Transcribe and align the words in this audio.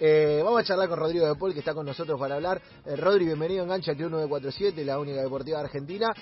Eh, 0.00 0.40
vamos 0.44 0.60
a 0.60 0.64
charlar 0.64 0.88
con 0.88 0.98
Rodrigo 0.98 1.26
de 1.26 1.34
Paul, 1.34 1.52
que 1.52 1.58
está 1.58 1.74
con 1.74 1.84
nosotros 1.84 2.18
para 2.20 2.36
hablar. 2.36 2.62
Eh, 2.86 2.94
Rodri, 2.94 3.24
bienvenido 3.24 3.62
a 3.62 3.64
Engancha 3.64 3.92
1947, 3.94 4.84
la 4.84 4.98
única 4.98 5.20
deportiva 5.20 5.58
de 5.58 5.64
Argentina. 5.64 6.12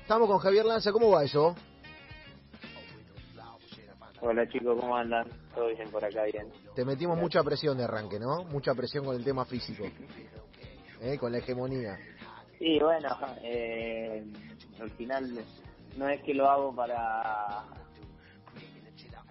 Estamos 0.00 0.28
con 0.28 0.38
Javier 0.38 0.64
Lanza, 0.64 0.90
¿cómo 0.90 1.10
va 1.10 1.22
eso? 1.22 1.54
Hola 4.20 4.48
chicos, 4.48 4.76
¿cómo 4.80 4.96
andan? 4.96 5.26
Todo 5.54 5.68
bien 5.68 5.88
por 5.90 6.04
acá, 6.04 6.24
bien. 6.24 6.48
Te 6.74 6.84
metimos 6.84 7.16
mucha 7.16 7.44
presión 7.44 7.76
de 7.76 7.84
arranque, 7.84 8.18
¿no? 8.18 8.44
Mucha 8.44 8.74
presión 8.74 9.04
con 9.04 9.14
el 9.14 9.24
tema 9.24 9.44
físico, 9.44 9.84
¿eh? 11.00 11.16
con 11.18 11.30
la 11.30 11.38
hegemonía. 11.38 11.98
Sí, 12.58 12.78
bueno, 12.80 13.08
eh, 13.42 14.24
al 14.80 14.90
final 14.90 15.44
no 15.96 16.08
es 16.08 16.22
que 16.22 16.34
lo 16.34 16.48
hago 16.48 16.74
para 16.74 17.64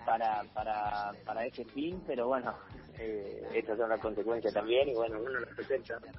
para 0.06 0.44
para 0.54 1.12
para 1.26 1.46
ese 1.46 1.66
fin, 1.66 2.02
pero 2.06 2.28
bueno, 2.28 2.54
eh, 3.00 3.44
estas 3.56 3.78
son 3.78 3.90
las 3.90 4.00
consecuencias 4.00 4.54
también 4.54 4.90
y 4.90 4.94
bueno, 4.94 5.20
uno 5.20 5.30
lo 5.40 5.48
presenta. 5.56 6.00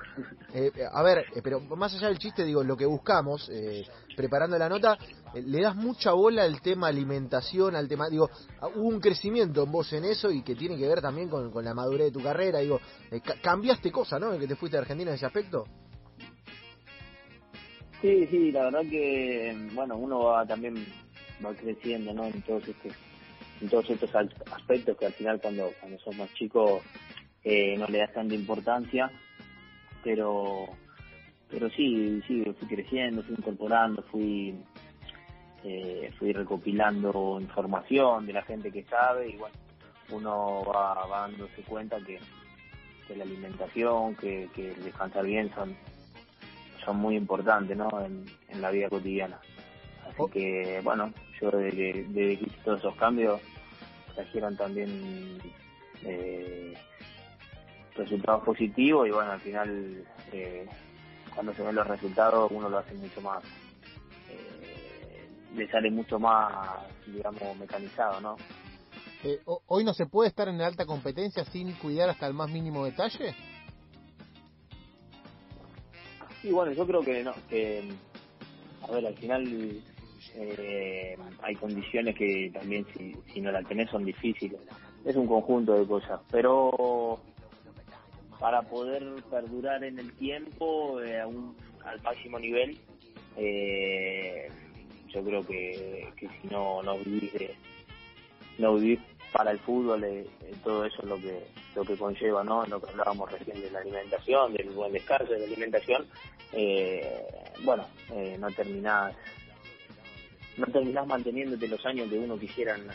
Eh, 0.55 0.71
a 0.93 1.03
ver, 1.03 1.25
eh, 1.35 1.41
pero 1.43 1.61
más 1.61 1.95
allá 1.95 2.09
del 2.09 2.19
chiste, 2.19 2.45
digo, 2.45 2.63
lo 2.63 2.77
que 2.77 2.85
buscamos, 2.85 3.49
eh, 3.49 3.87
preparando 4.15 4.59
la 4.59 4.69
nota, 4.69 4.99
eh, 5.35 5.41
le 5.41 5.63
das 5.63 5.75
mucha 5.75 6.13
bola 6.13 6.43
al 6.43 6.61
tema 6.61 6.89
alimentación, 6.89 7.75
al 7.75 7.89
tema, 7.89 8.11
digo, 8.11 8.29
hubo 8.75 8.87
un 8.89 9.01
crecimiento 9.01 9.63
en 9.63 9.73
vos 9.73 9.91
en 9.95 10.05
eso 10.05 10.31
y 10.31 10.43
que 10.43 10.55
tiene 10.55 10.77
que 10.77 10.87
ver 10.87 11.01
también 11.01 11.31
con, 11.31 11.51
con 11.51 11.65
la 11.65 11.73
madurez 11.73 12.09
de 12.09 12.13
tu 12.13 12.23
carrera, 12.23 12.59
digo, 12.59 12.79
eh, 13.11 13.23
ca- 13.23 13.37
cambiaste 13.43 13.91
cosas, 13.91 14.21
¿no? 14.21 14.35
En 14.35 14.41
que 14.41 14.47
te 14.47 14.55
fuiste 14.57 14.77
a 14.77 14.81
Argentina 14.81 15.11
en 15.13 15.15
ese 15.15 15.25
aspecto. 15.25 15.65
Sí, 18.03 18.27
sí, 18.27 18.53
la 18.53 18.65
verdad 18.65 18.81
que 18.91 19.57
bueno, 19.73 19.97
uno 19.97 20.19
va 20.25 20.45
también 20.45 20.75
va 21.45 21.55
creciendo, 21.55 22.13
¿no? 22.13 22.25
En 22.27 22.43
todos 22.43 22.67
estos 22.69 22.93
en 23.63 23.69
todos 23.69 23.89
estos 23.91 24.15
aspectos 24.15 24.97
que 24.99 25.07
al 25.07 25.13
final 25.13 25.41
cuando 25.41 25.73
cuando 25.81 25.99
sos 26.01 26.17
más 26.17 26.33
chico 26.35 26.83
eh, 27.45 27.77
no 27.79 27.87
le 27.87 27.99
das 27.99 28.13
tanta 28.13 28.35
importancia, 28.35 29.11
pero 30.03 30.67
pero 31.49 31.71
sí, 31.71 32.21
sí, 32.27 32.43
fui 32.59 32.69
creciendo, 32.69 33.23
fui 33.23 33.37
incorporando, 33.37 34.03
fui 34.03 34.55
eh, 35.65 36.11
fui 36.19 36.33
recopilando 36.33 37.39
información 37.41 38.27
de 38.27 38.33
la 38.33 38.43
gente 38.43 38.73
que 38.73 38.83
sabe 38.85 39.29
y 39.31 39.37
bueno, 39.37 39.55
uno 40.11 40.65
va, 40.65 41.07
va 41.07 41.21
dándose 41.29 41.63
cuenta 41.63 41.99
que, 42.05 42.19
que 43.07 43.17
la 43.17 43.23
alimentación, 43.23 44.17
que, 44.17 44.49
que 44.55 44.73
el 44.73 44.85
descansar 44.85 45.25
bien 45.25 45.51
son 45.55 45.77
son 46.85 46.97
muy 46.97 47.15
importantes 47.15 47.77
¿no? 47.77 47.89
en, 48.05 48.25
en 48.49 48.61
la 48.61 48.73
vida 48.73 48.89
cotidiana. 48.89 49.39
Así 50.05 50.17
Oh. 50.19 50.29
que, 50.29 50.81
bueno, 50.83 51.13
yo 51.41 51.51
desde 51.51 51.71
que, 51.71 52.05
desde 52.09 52.39
que 52.39 52.45
hice 52.45 52.59
todos 52.65 52.81
esos 52.81 52.95
cambios 52.97 53.41
trajeron 54.15 54.57
también 54.57 55.41
eh, 56.05 56.75
resultados 57.97 58.45
positivos 58.45 59.07
y 59.09 59.11
bueno, 59.11 59.33
al 59.33 59.41
final 59.41 60.05
eh, 60.33 60.67
cuando 61.35 61.55
se 61.55 61.63
ven 61.63 61.75
los 61.75 61.87
resultados 61.87 62.51
uno 62.53 62.69
lo 62.69 62.79
hace 62.79 62.95
mucho 62.95 63.21
más, 63.21 63.43
eh, 64.31 65.29
le 65.55 65.69
sale 65.71 65.91
mucho 65.91 66.19
más, 66.19 66.53
digamos, 67.07 67.57
mecanizado, 67.59 68.21
¿no? 68.21 68.37
Eh, 69.25 69.41
ho- 69.45 69.63
¿Hoy 69.67 69.85
no 69.85 69.95
se 69.95 70.07
puede 70.07 70.29
estar 70.29 70.49
en 70.49 70.61
alta 70.61 70.85
competencia 70.85 71.45
sin 71.45 71.73
cuidar 71.75 72.09
hasta 72.11 72.27
el 72.27 72.35
más 72.35 72.51
mínimo 72.51 72.85
detalle? 72.85 73.35
Y 76.43 76.51
bueno, 76.51 76.73
yo 76.73 76.85
creo 76.87 77.03
que 77.05 77.23
no, 77.23 77.35
que 77.49 77.85
a 78.89 78.91
ver, 78.91 79.07
al 79.07 79.15
final 79.15 79.81
eh, 80.35 81.17
hay 81.43 81.55
condiciones 81.57 82.17
que 82.17 82.51
también 82.53 82.87
si, 82.97 83.17
si 83.33 83.41
no 83.41 83.51
la 83.53 83.63
tenés 83.63 83.91
son 83.91 84.05
difíciles. 84.05 84.61
Es 85.05 85.17
un 85.17 85.27
conjunto 85.27 85.75
de 85.79 85.87
cosas, 85.87 86.21
pero 86.31 87.21
para 88.39 88.63
poder 88.63 89.03
perdurar 89.31 89.83
en 89.85 89.99
el 89.99 90.13
tiempo 90.15 91.01
eh, 91.03 91.21
a 91.21 91.27
un- 91.27 91.57
al 91.85 92.01
máximo 92.03 92.39
nivel, 92.39 92.79
eh, 93.37 94.49
yo 95.09 95.23
creo 95.25 95.47
que, 95.47 96.09
que 96.17 96.29
si 96.41 96.49
no 96.49 96.83
no 96.83 96.99
vivís 96.99 97.33
no 98.59 98.75
vivís 98.77 99.01
para 99.33 99.51
el 99.51 99.59
fútbol, 99.61 100.05
eh, 100.05 100.27
eh, 100.43 100.55
todo 100.63 100.85
eso 100.85 101.03
es 101.03 101.09
lo 101.09 101.17
que 101.17 101.41
lo 101.75 101.85
que 101.85 101.97
conlleva, 101.97 102.45
¿no? 102.45 102.67
Lo 102.67 102.81
que 102.81 102.91
hablábamos 102.91 103.31
recién 103.33 103.61
de 103.61 103.71
la 103.71 103.81
alimentación, 103.81 104.53
del 104.53 104.71
buen 104.71 104.93
descanso, 104.93 105.33
de 105.33 105.39
la 105.39 105.47
alimentación, 105.47 106.07
eh, 106.53 107.25
bueno, 107.65 107.87
eh, 108.13 108.37
no 108.39 108.51
terminás 108.51 109.15
no 110.57 110.67
terminás 110.67 111.07
manteniéndote 111.07 111.69
los 111.69 111.85
años 111.87 112.09
que 112.09 112.19
uno 112.19 112.39
quisiera 112.39 112.77
en, 112.77 112.89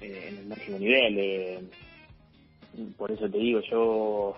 en 0.00 0.38
el 0.38 0.46
máximo 0.46 0.78
nivel. 0.78 1.18
eh. 1.18 1.60
por 2.96 3.10
eso 3.10 3.28
te 3.28 3.38
digo, 3.38 3.60
yo 3.70 4.36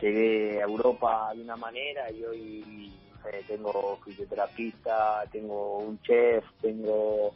llegué 0.00 0.60
a 0.60 0.64
Europa 0.64 1.32
de 1.34 1.42
una 1.42 1.56
manera 1.56 2.10
y 2.10 2.24
hoy 2.24 2.92
sé, 3.30 3.42
tengo 3.46 3.98
fisioterapista, 4.04 5.24
tengo 5.30 5.78
un 5.78 6.00
chef, 6.02 6.44
tengo 6.60 7.34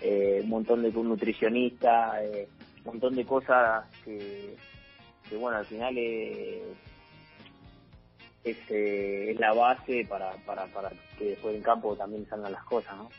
eh, 0.00 0.40
un 0.42 0.48
montón 0.48 0.82
de 0.82 0.88
un 0.88 1.08
nutricionista, 1.08 2.22
eh, 2.24 2.48
un 2.78 2.84
montón 2.84 3.14
de 3.14 3.24
cosas 3.24 3.86
que, 4.04 4.56
que 5.28 5.36
bueno, 5.36 5.58
al 5.58 5.66
final 5.66 5.94
eh, 5.96 6.62
es, 8.44 8.56
eh, 8.70 9.30
es 9.30 9.40
la 9.40 9.52
base 9.52 10.06
para, 10.08 10.32
para, 10.44 10.66
para 10.66 10.90
que 11.18 11.30
después 11.30 11.54
en 11.54 11.62
campo 11.62 11.96
también 11.96 12.26
salgan 12.28 12.52
las 12.52 12.64
cosas, 12.64 12.96
¿no? 12.96 13.10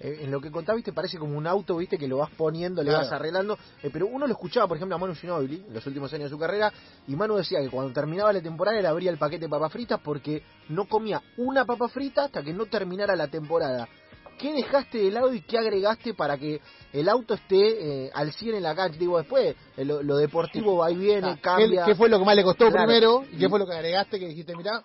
Eh, 0.00 0.18
en 0.22 0.30
lo 0.30 0.40
que 0.40 0.50
contás, 0.50 0.74
viste, 0.76 0.92
parece 0.92 1.18
como 1.18 1.38
un 1.38 1.46
auto, 1.46 1.76
viste, 1.76 1.96
que 1.96 2.08
lo 2.08 2.18
vas 2.18 2.30
poniendo, 2.30 2.82
le 2.82 2.90
Claro. 2.90 3.04
vas 3.04 3.12
arreglando. 3.12 3.56
Eh, 3.82 3.90
pero 3.92 4.06
uno 4.06 4.26
lo 4.26 4.32
escuchaba, 4.32 4.66
por 4.66 4.76
ejemplo, 4.76 4.96
a 4.96 4.98
Manu 4.98 5.14
Ginobili 5.14 5.64
en 5.66 5.72
los 5.74 5.86
últimos 5.86 6.12
años 6.12 6.24
de 6.24 6.30
su 6.30 6.38
carrera, 6.38 6.72
y 7.06 7.14
Manu 7.16 7.36
decía 7.36 7.60
que 7.60 7.70
cuando 7.70 7.92
terminaba 7.92 8.32
la 8.32 8.40
temporada 8.42 8.78
él 8.78 8.86
abría 8.86 9.10
el 9.10 9.18
paquete 9.18 9.44
de 9.46 9.48
papas 9.48 9.72
fritas 9.72 10.00
porque 10.02 10.42
no 10.68 10.86
comía 10.86 11.22
una 11.36 11.64
papa 11.64 11.88
frita 11.88 12.24
hasta 12.24 12.42
que 12.42 12.52
no 12.52 12.66
terminara 12.66 13.14
la 13.16 13.28
temporada. 13.28 13.88
¿Qué 14.36 14.52
dejaste 14.52 14.98
de 14.98 15.10
lado 15.12 15.32
y 15.32 15.42
qué 15.42 15.58
agregaste 15.58 16.12
para 16.12 16.36
que 16.36 16.60
el 16.92 17.08
auto 17.08 17.34
esté 17.34 18.06
eh, 18.06 18.10
al 18.12 18.32
100 18.32 18.56
en 18.56 18.62
la 18.64 18.74
cancha? 18.74 18.98
Digo, 18.98 19.16
después, 19.16 19.54
eh, 19.76 19.84
lo, 19.84 20.02
lo 20.02 20.16
deportivo 20.16 20.76
va 20.78 20.90
y 20.90 20.96
viene, 20.96 21.28
Ah, 21.28 21.34
¿qué, 21.36 21.40
cambia. 21.40 21.84
qué 21.84 21.94
fue 21.94 22.08
lo 22.08 22.18
que 22.18 22.24
más 22.24 22.34
le 22.34 22.42
costó 22.42 22.68
Claro. 22.68 22.84
primero? 22.84 23.24
¿Y 23.30 23.38
qué 23.38 23.48
fue 23.48 23.60
lo 23.60 23.66
que 23.66 23.74
agregaste 23.74 24.18
que 24.18 24.26
dijiste, 24.26 24.56
mirá? 24.56 24.82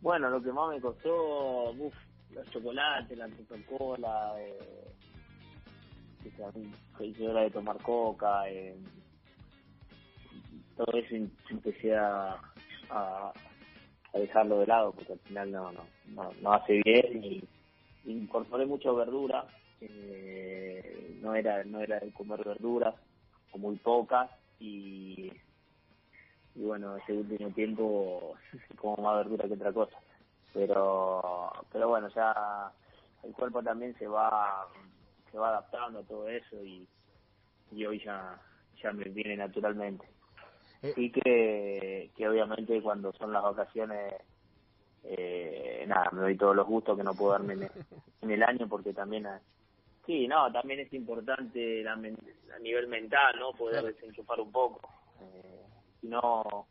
Bueno, 0.00 0.30
lo 0.30 0.40
que 0.42 0.52
más 0.52 0.70
me 0.70 0.80
costó, 0.80 1.72
uff, 1.72 1.94
los 2.30 2.48
chocolates, 2.50 3.16
la 3.16 3.28
Coca-Cola, 3.28 4.34
eh, 4.38 4.92
que 6.22 6.30
sea, 6.32 6.50
seis 6.98 7.18
horas 7.20 7.44
de 7.44 7.50
tomar 7.50 7.80
coca, 7.82 8.48
eh, 8.50 8.76
todo 10.76 10.98
eso 10.98 11.14
em- 11.14 11.30
empecé 11.50 11.94
a, 11.96 12.40
dejarlo 14.12 14.58
de 14.60 14.66
lado 14.66 14.92
porque 14.92 15.12
al 15.14 15.20
final 15.20 15.50
no, 15.52 15.72
no, 15.72 15.88
no, 16.06 16.34
no 16.40 16.52
hace 16.52 16.80
bien 16.84 17.24
y 17.24 17.48
incorporé 18.04 18.66
mucho 18.66 18.94
verdura, 18.94 19.46
eh, 19.80 21.16
no 21.20 21.34
era 21.34 21.64
no 21.64 21.80
era 21.80 22.00
de 22.00 22.12
comer 22.12 22.44
verduras 22.44 22.94
o 23.52 23.58
muy 23.58 23.76
pocas 23.76 24.30
y 24.58 25.30
y 26.54 26.62
bueno, 26.62 26.96
ese 26.96 27.12
último 27.12 27.50
tiempo 27.52 28.34
como 28.76 28.96
más 29.02 29.18
verdura 29.18 29.46
que 29.48 29.54
otra 29.54 29.72
cosa. 29.72 29.96
Pero 30.52 31.50
pero 31.72 31.88
bueno, 31.88 32.08
ya 32.08 32.72
el 33.22 33.32
cuerpo 33.32 33.62
también 33.62 33.96
se 33.98 34.06
va 34.06 34.66
se 35.30 35.38
va 35.38 35.48
adaptando 35.48 36.00
a 36.00 36.04
todo 36.04 36.28
eso 36.28 36.56
y, 36.64 36.86
y 37.72 37.86
hoy 37.86 38.02
ya 38.04 38.40
ya 38.82 38.92
me 38.92 39.04
viene 39.04 39.36
naturalmente. 39.36 40.06
Eh. 40.82 40.92
Sí 40.94 41.12
que, 41.12 42.10
que 42.16 42.28
obviamente 42.28 42.80
cuando 42.80 43.12
son 43.12 43.32
las 43.32 43.42
vacaciones 43.42 44.14
eh, 45.04 45.84
nada, 45.86 46.10
me 46.12 46.20
doy 46.22 46.36
todos 46.36 46.54
los 46.54 46.66
gustos 46.66 46.96
que 46.96 47.04
no 47.04 47.14
puedo 47.14 47.32
darme 47.32 47.54
en 47.54 47.62
el, 47.64 47.70
en 48.22 48.30
el 48.30 48.42
año 48.42 48.68
porque 48.68 48.92
también 48.92 49.26
eh, 49.26 49.38
sí, 50.06 50.26
no, 50.28 50.50
también 50.52 50.80
es 50.80 50.92
importante 50.92 51.82
la 51.82 51.92
a 51.92 52.58
nivel 52.60 52.88
mental, 52.88 53.38
¿no? 53.38 53.52
Poder 53.52 53.84
desenchufar 53.84 54.40
un 54.40 54.52
poco. 54.52 54.80
Eh, 55.20 55.64
si 56.00 56.08
no 56.08 56.66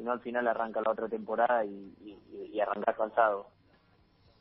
si 0.00 0.04
no 0.04 0.12
al 0.12 0.20
final 0.20 0.48
arranca 0.48 0.80
la 0.80 0.92
otra 0.92 1.10
temporada 1.10 1.62
y, 1.62 1.94
y, 2.50 2.58
arrancar 2.58 2.96
cansado. 2.96 3.48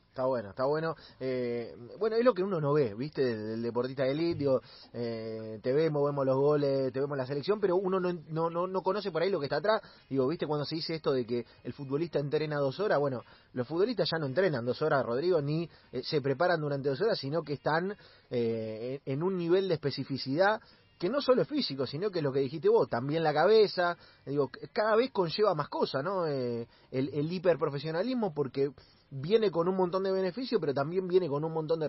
Está 0.08 0.26
bueno, 0.26 0.50
está 0.50 0.66
bueno. 0.66 0.96
Eh, 1.20 1.76
bueno, 1.98 2.16
es 2.16 2.24
lo 2.24 2.34
que 2.34 2.44
uno 2.44 2.60
no 2.62 2.74
ve, 2.74 2.94
¿viste? 2.96 3.24
Del, 3.24 3.62
deportista 3.62 4.04
de 4.04 4.12
elite, 4.12 4.46
eh, 4.94 5.60
te 5.62 5.74
vemos, 5.74 6.04
vemos 6.06 6.26
los 6.26 6.38
goles, 6.38 6.92
te 6.94 7.00
vemos 7.00 7.18
la 7.18 7.26
selección, 7.26 7.60
pero 7.60 7.76
uno 7.76 8.00
no, 8.00 8.14
no, 8.30 8.50
no, 8.50 8.68
no 8.68 8.82
conoce 8.82 9.12
por 9.12 9.22
ahí 9.22 9.30
lo 9.30 9.40
que 9.40 9.48
está 9.48 9.58
atrás. 9.58 9.82
Digo, 10.10 10.28
¿viste? 10.28 10.48
Cuando 10.48 10.66
se 10.66 10.76
dice 10.76 10.96
esto 10.96 11.12
de 11.12 11.26
que 11.26 11.46
el 11.64 11.74
futbolista 11.74 12.20
entrena 12.20 12.58
dos 12.58 12.80
horas, 12.80 13.00
bueno, 13.00 13.22
los 13.54 13.68
futbolistas 13.68 14.10
ya 14.10 14.18
no 14.18 14.26
entrenan 14.26 14.66
dos 14.66 14.82
horas, 14.82 15.06
Rodrigo, 15.06 15.42
ni 15.42 15.70
eh, 15.92 16.02
se 16.04 16.22
preparan 16.22 16.60
durante 16.62 16.90
dos 16.90 17.00
horas, 17.02 17.20
sino 17.20 17.44
que 17.44 17.54
están 17.54 17.96
eh, 18.30 19.02
en 19.06 19.20
en 19.20 19.24
un 19.24 19.38
nivel 19.38 19.68
de 19.68 19.74
especificidad 19.74 20.62
que 21.00 21.10
no 21.10 21.22
solo 21.22 21.42
es 21.44 21.48
físico, 21.48 21.88
sino 21.88 22.12
que 22.12 22.20
es 22.20 22.24
lo 22.24 22.34
que 22.34 22.42
dijiste 22.42 22.68
vos, 22.70 22.90
también 22.90 23.24
la 23.24 23.34
cabeza, 23.34 23.98
digo, 24.26 24.52
c- 24.54 24.68
cada 24.74 24.96
vez 24.98 25.12
conlleva 25.12 25.56
más 25.56 25.70
cosas, 25.70 26.04
¿no? 26.04 26.28
Eh, 26.28 26.68
el, 26.92 27.10
el 27.14 27.32
hiperprofesionalismo, 27.32 28.34
porque 28.34 28.70
viene 29.10 29.50
con 29.50 29.68
un 29.70 29.78
montón 29.78 30.04
de 30.04 30.12
beneficios, 30.12 30.60
pero 30.60 30.74
también 30.74 31.08
viene 31.08 31.30
con 31.30 31.44
un 31.46 31.54
montón 31.54 31.80
de 31.80 31.88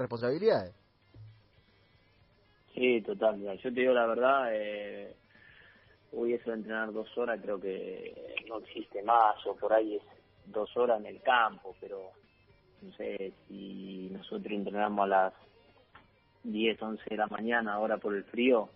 hoy 6.12 6.32
eso 6.34 6.50
de 6.50 6.56
entrenar 6.56 6.92
dos 6.92 7.08
horas 7.18 7.40
creo 7.42 7.60
que 7.60 8.36
no 8.48 8.58
existe 8.58 9.02
más, 9.02 9.44
o 9.46 9.56
por 9.56 9.72
ahí 9.72 9.96
es 9.96 10.02
dos 10.46 10.74
horas 10.76 11.00
en 11.00 11.06
el 11.06 11.20
campo, 11.20 11.74
pero 11.80 12.10
no 12.82 12.92
sé, 12.94 13.32
si 13.48 14.08
nosotros 14.12 14.52
entrenamos 14.52 15.04
a 15.04 15.08
las 15.08 15.32
10, 16.44 16.80
11 16.80 17.02
de 17.10 17.16
la 17.16 17.26
mañana, 17.26 17.74
ahora 17.74 17.98
por 17.98 18.14
el 18.14 18.24
frío, 18.24 18.70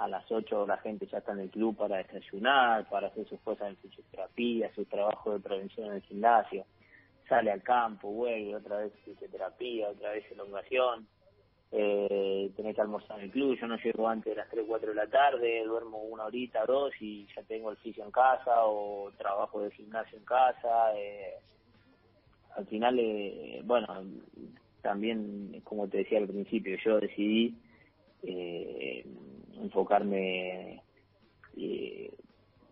a 0.00 0.08
las 0.08 0.30
8 0.32 0.66
la 0.66 0.78
gente 0.78 1.06
ya 1.06 1.18
está 1.18 1.32
en 1.32 1.40
el 1.40 1.50
club 1.50 1.76
para 1.76 1.98
desayunar, 1.98 2.88
para 2.88 3.08
hacer 3.08 3.28
sus 3.28 3.38
cosas 3.40 3.68
en 3.68 3.76
fisioterapia, 3.76 4.74
su 4.74 4.86
trabajo 4.86 5.34
de 5.34 5.40
prevención 5.40 5.88
en 5.88 5.96
el 5.96 6.02
gimnasio, 6.02 6.64
sale 7.28 7.52
al 7.52 7.62
campo, 7.62 8.10
vuelve, 8.10 8.56
otra 8.56 8.78
vez 8.78 8.92
fisioterapia, 9.04 9.90
otra 9.90 10.12
vez 10.12 10.24
elongación, 10.32 11.06
eh, 11.72 12.50
tenés 12.56 12.74
que 12.74 12.80
almorzar 12.80 13.18
en 13.18 13.26
el 13.26 13.30
club, 13.30 13.58
yo 13.60 13.66
no 13.66 13.76
llego 13.76 14.08
antes 14.08 14.32
de 14.32 14.36
las 14.36 14.48
3, 14.48 14.64
4 14.66 14.88
de 14.88 14.94
la 14.94 15.06
tarde, 15.06 15.64
duermo 15.64 15.98
una 15.98 16.24
horita, 16.24 16.64
dos 16.64 16.92
y 16.98 17.28
ya 17.36 17.42
tengo 17.42 17.70
el 17.70 17.76
fisio 17.76 18.02
en 18.02 18.10
casa 18.10 18.64
o 18.64 19.12
trabajo 19.18 19.60
de 19.60 19.70
gimnasio 19.70 20.16
en 20.16 20.24
casa. 20.24 20.96
Eh, 20.96 21.34
al 22.56 22.66
final, 22.66 22.98
eh, 22.98 23.60
bueno, 23.64 23.86
también, 24.80 25.60
como 25.62 25.86
te 25.88 25.98
decía 25.98 26.18
al 26.18 26.26
principio, 26.26 26.76
yo 26.82 26.98
decidí 26.98 27.54
eh, 28.22 28.76
enfocarme 29.62 30.82
eh, 31.56 32.12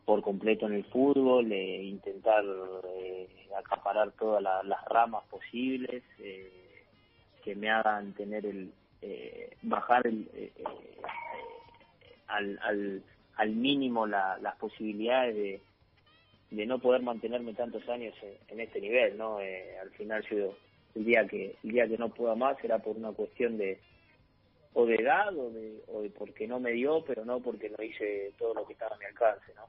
por 0.05 0.23
completo 0.23 0.67
en 0.67 0.75
el 0.75 0.85
fútbol, 0.85 1.53
e 1.53 1.83
intentar 1.83 2.45
eh, 2.97 3.29
acaparar 3.57 4.13
todas 4.13 4.43
las 4.43 4.85
ramas 4.87 5.25
posibles 5.31 6.03
que 6.17 7.55
me 7.55 7.71
hagan 7.71 8.13
tener 8.15 8.47
el 8.47 8.73
bajar 9.63 10.07
el, 10.07 10.29
al, 12.27 12.59
al, 12.63 13.03
al 13.37 13.51
mínimo 13.51 14.07
las 14.07 14.57
posibilidades 14.57 15.35
de, 15.37 15.61
de 16.51 16.67
no 16.67 16.79
poder 16.79 17.03
mantenerme 17.03 17.55
tantos 17.55 17.89
años 17.89 18.15
en, 18.49 18.61
este 18.61 18.81
nivel, 18.81 19.17
¿no? 19.17 19.39
al 19.39 19.91
final 19.91 20.25
yo 20.31 20.55
el 20.95 21.05
día 21.05 21.27
que 21.27 21.57
el 21.63 21.71
día 21.71 21.87
que 21.87 21.99
no 21.99 22.09
pueda 22.09 22.35
más 22.35 22.59
será 22.61 22.79
por 22.79 22.97
una 22.97 23.13
cuestión 23.13 23.59
de 23.59 23.79
o 24.79 24.87
de 24.87 24.95
edad 24.95 25.37
o 25.37 25.51
de, 25.51 25.83
o 25.89 26.03
de 26.03 26.11
porque 26.11 26.47
no 26.47 26.61
me 26.61 26.71
dio, 26.71 27.03
pero 27.05 27.25
no 27.25 27.41
porque 27.41 27.69
no 27.69 27.83
hice 27.83 28.33
todo 28.39 28.55
lo 28.55 28.65
que 28.65 28.75
estaba 28.75 28.95
a 28.95 28.99
mi 28.99 29.07
alcance, 29.07 29.53
¿no? 29.57 29.65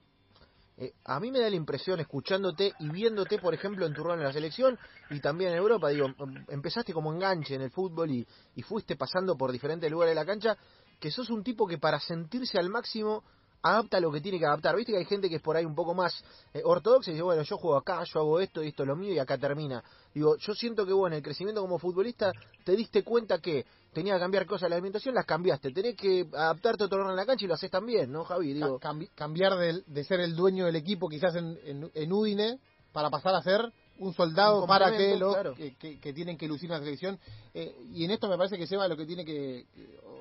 Eh, 0.77 0.93
a 1.03 1.19
mí 1.19 1.31
me 1.31 1.39
da 1.39 1.49
la 1.49 1.55
impresión, 1.55 1.99
escuchándote 1.99 2.73
y 2.77 2.89
viéndote, 2.89 3.39
por 3.39 3.55
ejemplo, 3.55 3.87
en 3.87 3.93
tu 3.93 4.03
rol 4.03 4.19
en 4.19 4.25
la 4.25 4.31
selección 4.31 4.77
y 5.09 5.19
también 5.19 5.49
en 5.51 5.57
Europa, 5.57 5.89
digo, 5.89 6.05
em, 6.05 6.45
empezaste 6.47 6.93
como 6.93 7.11
enganche 7.11 7.55
en 7.55 7.63
el 7.63 7.71
fútbol 7.71 8.11
y, 8.11 8.27
y 8.55 8.61
fuiste 8.61 8.95
pasando 8.95 9.35
por 9.35 9.51
diferentes 9.51 9.89
lugares 9.89 10.11
de 10.11 10.21
la 10.21 10.27
cancha, 10.27 10.55
que 10.99 11.09
sos 11.09 11.31
un 11.31 11.43
tipo 11.43 11.65
que 11.65 11.79
para 11.79 11.99
sentirse 11.99 12.59
al 12.59 12.69
máximo 12.69 13.23
adapta 13.61 13.99
lo 13.99 14.11
que 14.11 14.21
tiene 14.21 14.39
que 14.39 14.45
adaptar. 14.45 14.75
Viste 14.75 14.91
que 14.91 14.97
hay 14.97 15.05
gente 15.05 15.29
que 15.29 15.35
es 15.35 15.41
por 15.41 15.55
ahí 15.57 15.65
un 15.65 15.75
poco 15.75 15.93
más 15.93 16.23
eh, 16.53 16.61
ortodoxa 16.63 17.11
y 17.11 17.13
dice, 17.13 17.23
bueno, 17.23 17.41
yo 17.43 17.57
juego 17.57 17.77
acá, 17.77 18.03
yo 18.03 18.19
hago 18.19 18.39
esto 18.39 18.63
y 18.63 18.69
esto 18.69 18.83
es 18.83 18.87
lo 18.87 18.95
mío 18.95 19.13
y 19.13 19.19
acá 19.19 19.37
termina. 19.37 19.83
Digo, 20.13 20.37
yo 20.37 20.53
siento 20.53 20.85
que, 20.85 20.93
bueno, 20.93 21.15
el 21.15 21.21
crecimiento 21.21 21.61
como 21.61 21.77
futbolista 21.77 22.31
te 22.63 22.75
diste 22.75 23.03
cuenta 23.03 23.39
que 23.39 23.65
tenía 23.93 24.15
que 24.15 24.19
cambiar 24.19 24.45
cosas 24.45 24.63
de 24.63 24.69
la 24.69 24.75
alimentación, 24.75 25.15
las 25.15 25.25
cambiaste. 25.25 25.71
Tenés 25.71 25.95
que 25.95 26.27
adaptarte 26.33 26.83
a 26.83 26.85
otro 26.85 27.09
en 27.09 27.15
la 27.15 27.25
cancha 27.25 27.45
y 27.45 27.47
lo 27.47 27.53
haces 27.53 27.71
también, 27.71 28.11
¿no, 28.11 28.23
Javi? 28.23 28.53
Digo, 28.53 28.79
cambiar 29.15 29.57
de, 29.57 30.03
ser 30.03 30.19
el 30.21 30.35
dueño 30.35 30.65
del 30.65 30.75
equipo 30.75 31.09
quizás 31.09 31.35
en, 31.35 31.89
en, 31.93 32.13
Udine 32.13 32.59
para 32.91 33.09
pasar 33.09 33.35
a 33.35 33.41
ser 33.41 33.71
un 33.99 34.13
soldado 34.13 34.65
para 34.65 34.95
que 34.95 35.17
los 35.17 35.35
que, 35.55 36.13
tienen 36.13 36.37
que 36.37 36.47
lucir 36.47 36.69
una 36.69 36.79
selección. 36.79 37.19
Eh, 37.53 37.75
y 37.93 38.05
en 38.05 38.11
esto 38.11 38.29
me 38.29 38.37
parece 38.37 38.57
que 38.57 38.65
Seba 38.65 38.87
lo 38.87 38.95
que 38.95 39.05
tiene 39.05 39.25
que, 39.25 39.65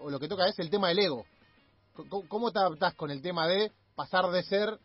o 0.02 0.10
lo 0.10 0.18
que 0.18 0.28
toca 0.28 0.46
es 0.48 0.58
el 0.58 0.68
tema 0.68 0.88
del 0.88 0.98
ego 0.98 1.24
¿Cómo, 2.28 2.52
te 2.52 2.58
adaptás 2.58 2.94
con 2.94 3.10
el 3.10 3.22
tema 3.22 3.46
de 3.46 3.72
pasar 3.94 4.26
de 4.30 4.42
ser, 4.44 4.78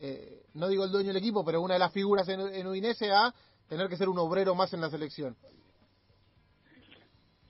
eh, 0.00 0.42
no 0.54 0.68
digo 0.68 0.84
el 0.84 0.92
dueño 0.92 1.08
del 1.08 1.16
equipo, 1.16 1.44
pero 1.44 1.62
una 1.62 1.74
de 1.74 1.80
las 1.80 1.92
figuras 1.92 2.28
en, 2.28 2.40
en 2.40 2.66
Udinese 2.66 3.10
a 3.10 3.32
tener 3.68 3.88
que 3.88 3.96
ser 3.96 4.08
un 4.08 4.18
obrero 4.18 4.54
más 4.54 4.72
en 4.72 4.80
la 4.80 4.90
selección? 4.90 5.36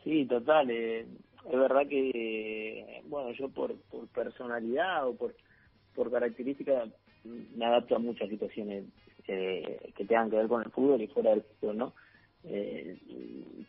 Sí, 0.05 0.27
total. 0.27 0.71
Eh, 0.71 1.01
es 1.01 1.59
verdad 1.59 1.87
que, 1.89 3.03
bueno, 3.07 3.33
yo 3.33 3.49
por, 3.49 3.75
por 3.91 4.07
personalidad 4.09 5.09
o 5.09 5.17
por, 5.17 5.35
por 5.95 6.11
características 6.11 6.91
me 7.25 7.65
adapto 7.65 7.97
a 7.97 7.99
muchas 7.99 8.29
situaciones 8.29 8.85
eh, 9.27 9.93
que 9.97 10.05
tengan 10.05 10.31
que 10.31 10.37
ver 10.37 10.49
con 10.49 10.62
el 10.62 10.71
fútbol 10.71 11.01
y 11.03 11.07
fuera 11.09 11.31
del 11.31 11.43
fútbol, 11.43 11.77
¿no? 11.77 11.95
Eh, 12.45 12.99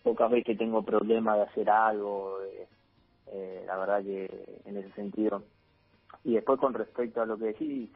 pocas 0.04 0.32
veces 0.32 0.58
tengo 0.58 0.84
problemas 0.84 1.38
de 1.38 1.44
hacer 1.44 1.70
algo, 1.70 2.40
eh, 3.32 3.64
la 3.66 3.78
verdad 3.78 4.04
que 4.04 4.30
en 4.66 4.78
ese 4.78 4.92
sentido. 4.94 5.44
Y 6.24 6.34
después 6.34 6.60
con 6.60 6.74
respecto 6.74 7.22
a 7.22 7.26
lo 7.26 7.38
que 7.38 7.46
decís, 7.46 7.90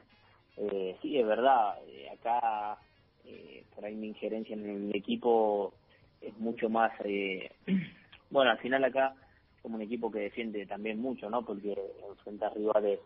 eh, 0.57 0.97
sí, 1.01 1.19
es 1.19 1.25
verdad, 1.25 1.77
eh, 1.87 2.09
acá 2.09 2.77
eh, 3.25 3.65
por 3.73 3.85
ahí 3.85 3.95
mi 3.95 4.07
injerencia 4.07 4.55
en 4.55 4.69
el 4.69 4.95
equipo 4.95 5.73
es 6.21 6.35
mucho 6.37 6.69
más, 6.69 6.91
eh, 7.03 7.51
bueno, 8.29 8.51
al 8.51 8.59
final 8.59 8.83
acá 8.83 9.15
como 9.61 9.75
un 9.75 9.81
equipo 9.81 10.11
que 10.11 10.19
defiende 10.19 10.65
también 10.65 10.99
mucho, 10.99 11.29
¿no? 11.29 11.43
Porque 11.43 11.75
enfrenta 12.07 12.49
rivales, 12.49 12.99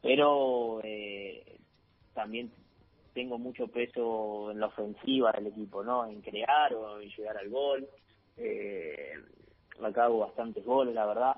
pero 0.00 0.80
también 2.14 2.50
tengo 3.18 3.36
mucho 3.36 3.66
peso 3.66 4.52
en 4.52 4.60
la 4.60 4.66
ofensiva 4.66 5.32
del 5.32 5.48
equipo, 5.48 5.82
¿no? 5.82 6.06
En 6.06 6.20
crear 6.20 6.72
o 6.72 7.00
en 7.00 7.08
llegar 7.10 7.36
al 7.36 7.48
gol. 7.48 7.88
Eh, 8.36 9.12
acá 9.82 10.04
hago 10.04 10.20
bastantes 10.20 10.64
goles, 10.64 10.94
la 10.94 11.04
verdad. 11.04 11.36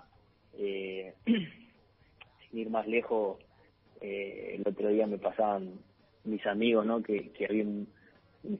Eh, 0.55 1.15
sin 1.25 2.59
ir 2.59 2.71
más 2.71 2.87
lejos, 2.87 3.39
eh, 4.01 4.57
el 4.59 4.67
otro 4.67 4.89
día 4.89 5.07
me 5.07 5.19
pasaban 5.19 5.81
mis 6.25 6.45
amigos, 6.47 6.87
¿no? 6.87 7.03
Que, 7.03 7.31
que 7.33 7.47
había 7.47 7.65
un, 7.65 7.89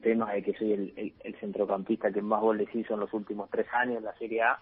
tema 0.01 0.31
de 0.31 0.43
que 0.43 0.53
soy 0.53 0.73
el, 0.73 1.13
el, 1.23 1.35
centrocampista 1.39 2.11
que 2.11 2.21
más 2.21 2.39
goles 2.39 2.69
hizo 2.73 2.93
en 2.93 2.99
los 2.99 3.11
últimos 3.13 3.49
tres 3.49 3.65
años 3.73 3.97
en 3.97 4.03
la 4.03 4.15
Serie 4.17 4.43
A 4.43 4.59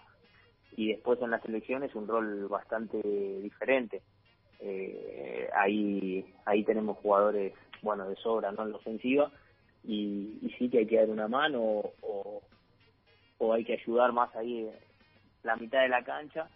y 0.76 0.88
después 0.88 1.20
en 1.20 1.30
la 1.30 1.40
selección 1.40 1.82
es 1.82 1.94
un 1.94 2.08
rol 2.08 2.48
bastante 2.48 2.98
diferente. 3.42 4.00
Eh, 4.60 5.48
ahí 5.54 6.24
ahí 6.46 6.64
tenemos 6.64 6.96
jugadores, 6.98 7.52
bueno, 7.82 8.08
de 8.08 8.16
sobra, 8.16 8.50
¿no? 8.52 8.62
En 8.62 8.70
la 8.70 8.76
ofensiva 8.76 9.30
y, 9.84 10.38
y 10.40 10.54
sí 10.58 10.70
que 10.70 10.78
hay 10.78 10.86
que 10.86 10.96
dar 10.96 11.10
una 11.10 11.28
mano 11.28 11.60
o, 11.60 12.42
o 13.38 13.52
hay 13.52 13.64
que 13.64 13.74
ayudar 13.74 14.12
más 14.12 14.34
ahí 14.36 14.70
la 15.42 15.56
mitad 15.56 15.82
de 15.82 15.88
la 15.88 16.02
cancha 16.02 16.48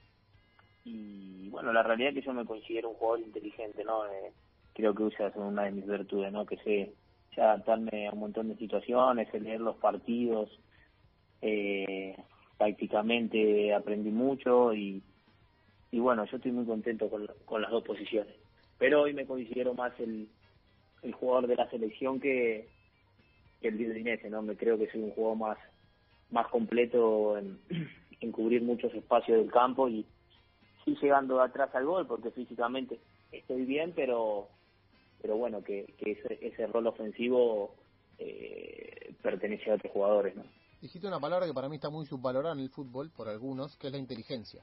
y 0.84 1.48
bueno, 1.48 1.72
la 1.72 1.82
realidad 1.82 2.10
es 2.10 2.16
que 2.16 2.26
yo 2.26 2.34
me 2.34 2.44
considero 2.44 2.90
un 2.90 2.96
jugador 2.96 3.20
inteligente, 3.20 3.84
¿no? 3.84 4.06
Eh, 4.06 4.32
creo 4.74 4.94
que 4.94 5.06
esa 5.06 5.28
es 5.28 5.36
una 5.36 5.64
de 5.64 5.72
mis 5.72 5.86
virtudes, 5.86 6.32
¿no? 6.32 6.44
Que 6.44 6.56
sé 6.58 6.92
adaptarme 7.40 8.06
a 8.06 8.12
un 8.12 8.20
montón 8.20 8.48
de 8.48 8.56
situaciones, 8.56 9.32
leer 9.34 9.60
los 9.60 9.76
partidos, 9.76 10.48
eh, 11.42 12.16
prácticamente 12.58 13.74
aprendí 13.74 14.10
mucho 14.10 14.72
y, 14.72 15.02
y 15.90 15.98
bueno, 15.98 16.24
yo 16.26 16.36
estoy 16.36 16.52
muy 16.52 16.64
contento 16.64 17.08
con, 17.08 17.26
con 17.44 17.62
las 17.62 17.70
dos 17.70 17.82
posiciones. 17.84 18.34
Pero 18.78 19.02
hoy 19.02 19.14
me 19.14 19.26
considero 19.26 19.74
más 19.74 19.98
el, 19.98 20.28
el 21.02 21.12
jugador 21.12 21.46
de 21.46 21.56
la 21.56 21.68
selección 21.70 22.20
que, 22.20 22.68
el 23.62 23.78
Dinese, 23.78 24.28
¿no? 24.28 24.42
Me 24.42 24.56
creo 24.56 24.78
que 24.78 24.90
soy 24.90 25.00
un 25.00 25.12
jugador 25.12 25.38
más, 25.38 25.58
más 26.30 26.46
completo 26.48 27.38
en 27.38 27.58
cubrir 28.32 28.62
muchos 28.62 28.92
espacios 28.94 29.38
del 29.38 29.50
campo 29.50 29.88
y, 29.88 30.04
sí 30.84 30.96
llegando 31.00 31.40
atrás 31.40 31.74
al 31.74 31.86
gol 31.86 32.06
porque 32.06 32.30
físicamente 32.30 33.00
estoy 33.32 33.64
bien, 33.64 33.92
pero 33.94 34.48
pero 35.20 35.38
bueno, 35.38 35.64
que, 35.64 35.94
que 35.96 36.12
ese, 36.12 36.38
ese 36.46 36.66
rol 36.66 36.86
ofensivo 36.86 37.74
eh, 38.18 39.14
pertenece 39.22 39.70
a 39.70 39.76
otros 39.76 39.90
jugadores, 39.90 40.36
¿no? 40.36 40.44
Dijiste 40.82 41.06
una 41.08 41.18
palabra 41.18 41.46
que 41.46 41.54
para 41.54 41.66
mí 41.66 41.76
está 41.76 41.88
muy 41.88 42.04
subvalorada 42.04 42.54
en 42.54 42.60
el 42.60 42.68
fútbol 42.68 43.10
por 43.10 43.30
algunos, 43.30 43.74
que 43.78 43.86
es 43.86 43.92
la 43.94 43.98
inteligencia. 43.98 44.62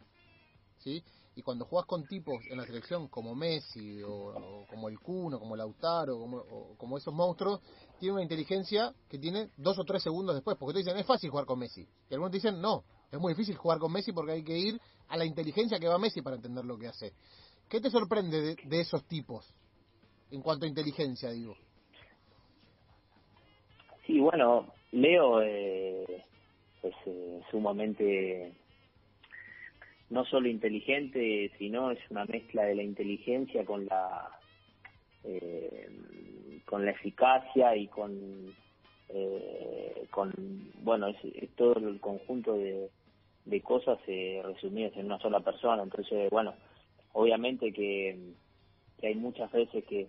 ¿Sí? 0.78 1.04
Y 1.36 1.42
cuando 1.42 1.66
jugás 1.66 1.88
con 1.88 2.06
tipos 2.06 2.36
en 2.52 2.58
la 2.58 2.66
selección 2.66 3.08
como 3.08 3.34
Messi 3.34 4.04
o, 4.04 4.66
como 4.70 4.90
el 4.90 5.00
Kun 5.00 5.34
o 5.34 5.40
como 5.40 5.56
Lautaro 5.56 6.20
como, 6.20 6.38
o 6.38 6.76
como 6.78 6.98
esos 6.98 7.14
monstruos, 7.14 7.60
tiene 8.00 8.14
una 8.14 8.24
inteligencia 8.24 8.94
que 9.10 9.18
tiene 9.18 9.50
dos 9.58 9.80
o 9.80 9.84
tres 9.84 10.04
segundos 10.04 10.36
después, 10.36 10.58
porque 10.60 10.74
te 10.74 10.80
dicen 10.80 10.98
es 10.98 11.08
fácil 11.08 11.32
jugar 11.32 11.46
con 11.46 11.58
Messi. 11.58 11.88
Y 12.10 12.14
algunos 12.14 12.32
dicen 12.32 12.62
no, 12.62 12.84
es 13.12 13.20
muy 13.20 13.34
difícil 13.34 13.56
jugar 13.56 13.80
con 13.80 13.92
Messi 13.92 14.12
porque 14.12 14.34
hay 14.34 14.44
que 14.44 14.60
ir 14.60 14.80
a 15.12 15.18
la 15.18 15.26
inteligencia 15.26 15.78
que 15.78 15.88
va 15.88 15.98
Messi 15.98 16.22
para 16.22 16.38
entender 16.38 16.64
lo 16.66 16.78
que 16.78 16.88
hace. 16.88 17.12
¿Qué 17.70 17.80
te 17.80 17.90
sorprende 17.90 18.56
de, 18.56 18.80
esos 18.80 19.06
tipos 19.08 19.54
en 20.32 20.42
cuanto 20.42 20.66
a 20.66 20.70
inteligencia, 20.70 21.30
digo? 21.32 21.56
Sí, 24.08 24.20
bueno, 24.20 24.74
Leo 24.92 25.42
eh, 25.42 26.24
es 26.84 26.96
eh, 27.06 27.42
sumamente 27.52 28.54
no 30.10 30.26
solo 30.26 30.50
inteligente, 30.50 31.52
sino 31.58 31.92
es 31.92 32.00
una 32.10 32.26
mezcla 32.26 32.64
de 32.64 32.76
la 32.76 32.84
inteligencia 32.84 33.66
con 33.66 33.86
la 33.86 34.30
eh, 35.24 35.90
con 36.66 36.86
la 36.86 36.92
eficacia 36.92 37.76
y 37.76 37.88
con 37.88 38.54
eh, 39.10 40.08
con 40.10 40.34
bueno 40.84 41.08
es, 41.08 41.18
todo 41.56 41.78
el 41.78 42.00
conjunto 42.00 42.54
de, 42.54 42.90
de 43.46 43.62
cosas 43.62 44.00
eh, 44.08 44.42
resumidas 44.44 44.96
en 44.96 45.06
una 45.06 45.20
sola 45.20 45.40
persona. 45.40 45.84
Entonces, 45.84 46.30
bueno, 46.30 46.54
obviamente 47.14 47.72
que, 47.72 48.18
hay 49.04 49.16
muchas 49.16 49.52
veces 49.52 49.84
que 49.86 50.08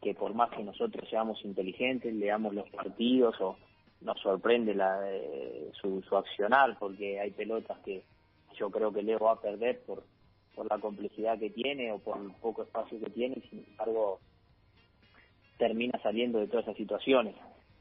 que 0.00 0.14
por 0.14 0.32
más 0.32 0.50
que 0.50 0.62
nosotros 0.62 1.08
seamos 1.10 1.44
inteligentes, 1.44 2.14
leamos 2.14 2.54
los 2.54 2.70
partidos 2.70 3.34
o 3.40 3.56
nos 4.00 4.16
sorprende 4.20 4.72
la, 4.72 5.00
eh, 5.10 5.72
su, 5.80 6.02
su 6.02 6.16
accionar, 6.16 6.78
porque 6.78 7.18
hay 7.18 7.32
pelotas 7.32 7.78
que 7.80 8.04
yo 8.56 8.70
creo 8.70 8.92
que 8.92 9.02
Leo 9.02 9.18
va 9.18 9.32
a 9.32 9.40
perder 9.40 9.80
por, 9.80 10.04
por 10.54 10.70
la 10.70 10.78
complejidad 10.78 11.38
que 11.38 11.50
tiene 11.50 11.92
o 11.92 11.98
por 11.98 12.18
el 12.18 12.30
poco 12.40 12.62
espacio 12.62 12.98
que 13.00 13.10
tiene, 13.10 13.36
y 13.38 13.48
sin 13.48 13.64
embargo 13.70 14.20
termina 15.56 16.00
saliendo 16.02 16.38
de 16.38 16.46
todas 16.46 16.64
esas 16.64 16.76
situaciones. 16.76 17.34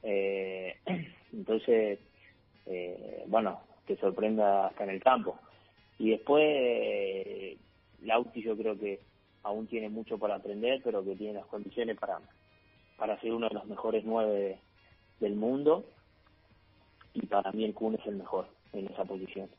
Eh, 0.03 0.75
entonces, 1.34 2.00
eh, 2.65 3.24
bueno, 3.27 3.62
te 3.88 3.98
sorprenda 3.98 4.67
hasta 4.67 4.84
en 4.84 4.91
el 4.91 5.01
campo. 5.01 5.39
Y 5.98 6.12
después, 6.12 6.44
eh, 6.46 7.58
Lauti 8.03 8.44
yo 8.44 8.56
creo 8.56 8.77
que 8.77 9.00
aún 9.44 9.65
tiene 9.67 9.89
mucho 9.89 10.20
para 10.20 10.36
aprender, 10.36 10.82
pero 10.84 11.03
que 11.03 11.15
tiene 11.15 11.34
las 11.34 11.46
condiciones 11.48 11.98
para, 11.98 12.20
para 12.98 13.20
ser 13.22 13.34
uno 13.34 13.48
de 13.48 13.56
los 13.56 13.65
mejores 13.65 14.03
nueve 14.06 14.60
del 15.20 15.36
mundo. 15.36 15.86
Y 17.13 17.25
para 17.25 17.51
mí 17.51 17.63
el 17.63 17.74
Kun 17.74 17.96
es 17.96 18.06
el 18.06 18.17
mejor 18.17 18.48
en 18.74 18.88
esa 18.88 19.06
posición. 19.06 19.50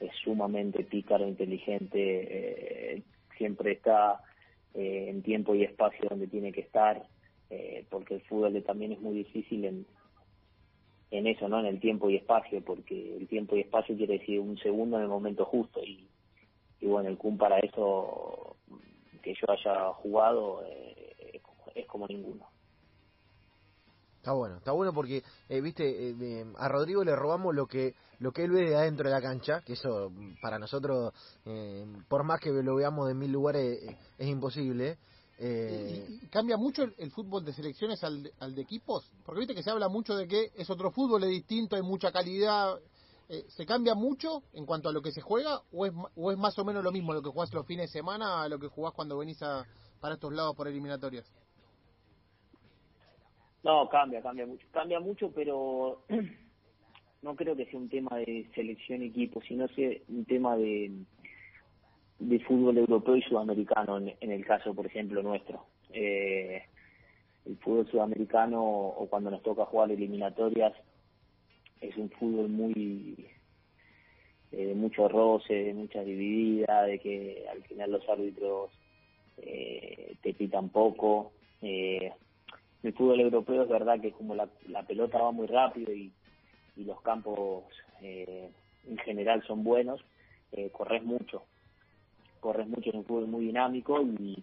Es 0.00 0.12
sumamente 0.22 0.84
pícaro, 0.84 1.26
inteligente, 1.26 2.94
eh, 2.94 3.02
siempre 3.36 3.72
está 3.72 4.22
eh, 4.74 5.06
en 5.08 5.22
tiempo 5.22 5.54
y 5.54 5.64
espacio 5.64 6.08
donde 6.08 6.28
tiene 6.28 6.52
que 6.52 6.60
estar, 6.60 7.02
eh, 7.50 7.84
porque 7.90 8.14
el 8.14 8.20
fútbol 8.22 8.62
también 8.62 8.92
es 8.92 9.00
muy 9.00 9.14
difícil 9.14 9.64
en, 9.64 9.86
en 11.10 11.26
eso, 11.26 11.48
¿no? 11.48 11.60
En 11.60 11.66
el 11.66 11.80
tiempo 11.80 12.10
y 12.10 12.16
espacio, 12.16 12.62
porque 12.64 13.16
el 13.16 13.28
tiempo 13.28 13.56
y 13.56 13.60
espacio 13.60 13.96
quiere 13.96 14.18
decir 14.18 14.40
un 14.40 14.58
segundo 14.58 14.96
en 14.96 15.04
el 15.04 15.08
momento 15.08 15.44
justo 15.44 15.82
y, 15.82 16.06
y 16.80 16.86
bueno, 16.86 17.08
el 17.08 17.16
Kun 17.16 17.38
para 17.38 17.58
eso 17.58 18.56
que 19.22 19.34
yo 19.34 19.50
haya 19.50 19.92
jugado 19.94 20.62
eh, 20.66 21.40
es 21.74 21.86
como 21.86 22.06
ninguno. 22.06 22.46
Está 24.16 24.32
bueno, 24.32 24.56
está 24.56 24.72
bueno 24.72 24.92
porque, 24.92 25.22
eh, 25.48 25.60
viste, 25.60 26.10
eh, 26.10 26.44
a 26.58 26.68
Rodrigo 26.68 27.04
le 27.04 27.16
robamos 27.16 27.54
lo 27.54 27.66
que 27.66 27.94
lo 28.18 28.32
que 28.32 28.44
él 28.44 28.50
ve 28.50 28.68
de 28.68 28.76
adentro 28.76 29.08
de 29.08 29.14
la 29.14 29.22
cancha, 29.22 29.62
que 29.62 29.74
eso 29.74 30.12
para 30.42 30.58
nosotros, 30.58 31.12
eh, 31.46 31.86
por 32.08 32.24
más 32.24 32.40
que 32.40 32.50
lo 32.50 32.74
veamos 32.74 33.06
de 33.06 33.14
mil 33.14 33.30
lugares, 33.30 33.82
eh, 33.82 33.96
es 34.18 34.26
imposible. 34.26 34.98
Eh... 35.38 36.06
¿Y, 36.22 36.26
cambia 36.28 36.56
mucho 36.56 36.82
el, 36.82 37.10
fútbol 37.12 37.44
de 37.44 37.52
selecciones 37.52 38.02
al 38.02 38.24
de, 38.24 38.32
al 38.40 38.54
de 38.54 38.62
equipos? 38.62 39.10
Porque 39.24 39.40
viste 39.40 39.54
que 39.54 39.62
se 39.62 39.70
habla 39.70 39.88
mucho 39.88 40.16
de 40.16 40.26
que 40.26 40.50
es 40.56 40.68
otro 40.68 40.90
fútbol, 40.90 41.22
es 41.24 41.30
distinto, 41.30 41.76
hay 41.76 41.82
mucha 41.82 42.10
calidad. 42.10 42.78
Eh, 43.28 43.44
¿Se 43.48 43.64
cambia 43.66 43.94
mucho 43.94 44.42
en 44.52 44.66
cuanto 44.66 44.88
a 44.88 44.92
lo 44.92 45.02
que 45.02 45.12
se 45.12 45.20
juega 45.20 45.60
o 45.72 45.86
es, 45.86 45.92
o 46.16 46.32
es 46.32 46.38
más 46.38 46.58
o 46.58 46.64
menos 46.64 46.82
lo 46.82 46.90
mismo 46.90 47.12
lo 47.12 47.22
que 47.22 47.28
jugás 47.28 47.52
los 47.52 47.66
fines 47.66 47.92
de 47.92 47.98
semana 47.98 48.42
a 48.42 48.48
lo 48.48 48.58
que 48.58 48.68
jugás 48.68 48.94
cuando 48.94 49.18
venís 49.18 49.42
a, 49.42 49.66
para 50.00 50.14
estos 50.14 50.32
lados 50.32 50.56
por 50.56 50.66
eliminatorias? 50.66 51.30
No, 53.62 53.88
cambia, 53.88 54.22
cambia 54.22 54.46
mucho. 54.46 54.66
Cambia 54.70 54.98
mucho, 55.00 55.30
pero 55.32 56.02
no 57.22 57.36
creo 57.36 57.54
que 57.54 57.66
sea 57.66 57.78
un 57.78 57.88
tema 57.88 58.16
de 58.16 58.50
selección 58.54 59.02
equipo, 59.02 59.42
sino 59.42 59.68
sea 59.68 59.90
un 60.08 60.24
tema 60.24 60.56
de, 60.56 60.92
de 62.18 62.38
fútbol 62.40 62.78
europeo 62.78 63.16
y 63.16 63.22
sudamericano, 63.22 63.98
en, 63.98 64.32
el 64.32 64.44
caso, 64.44 64.74
por 64.74 64.86
ejemplo, 64.86 65.22
nuestro. 65.22 65.64
Eh, 65.90 66.62
el 67.46 67.56
fútbol 67.58 67.86
sudamericano, 67.90 68.62
o 68.62 69.06
cuando 69.08 69.30
nos 69.30 69.42
toca 69.42 69.64
jugar 69.66 69.90
eliminatorias, 69.90 70.72
es 71.80 71.96
un 71.96 72.10
fútbol 72.10 72.48
muy 72.48 73.26
eh, 74.52 74.66
de 74.66 74.74
mucho 74.74 75.08
roce, 75.08 75.54
de 75.54 75.74
mucha 75.74 76.02
dividida, 76.02 76.82
de 76.82 76.98
que 76.98 77.44
al 77.50 77.62
final 77.62 77.92
los 77.92 78.08
árbitros 78.08 78.70
eh, 79.38 80.16
te 80.22 80.34
pitan 80.34 80.68
poco. 80.70 81.32
Eh, 81.62 82.12
el 82.82 82.92
fútbol 82.92 83.20
europeo 83.20 83.62
es 83.62 83.68
verdad 83.68 84.00
que 84.00 84.12
como 84.12 84.34
la, 84.34 84.48
la 84.68 84.82
pelota 84.82 85.18
va 85.18 85.32
muy 85.32 85.46
rápido 85.46 85.92
y, 85.92 86.12
y 86.76 86.84
los 86.84 87.00
campos 87.02 87.64
eh, 88.00 88.50
en 88.86 88.98
general 88.98 89.42
son 89.46 89.64
buenos, 89.64 90.00
eh, 90.52 90.70
corres 90.70 91.02
mucho. 91.04 91.44
Corres 92.40 92.68
mucho, 92.68 92.90
en 92.90 92.98
un 92.98 93.04
fútbol 93.04 93.26
muy 93.26 93.46
dinámico 93.46 94.02
y, 94.02 94.42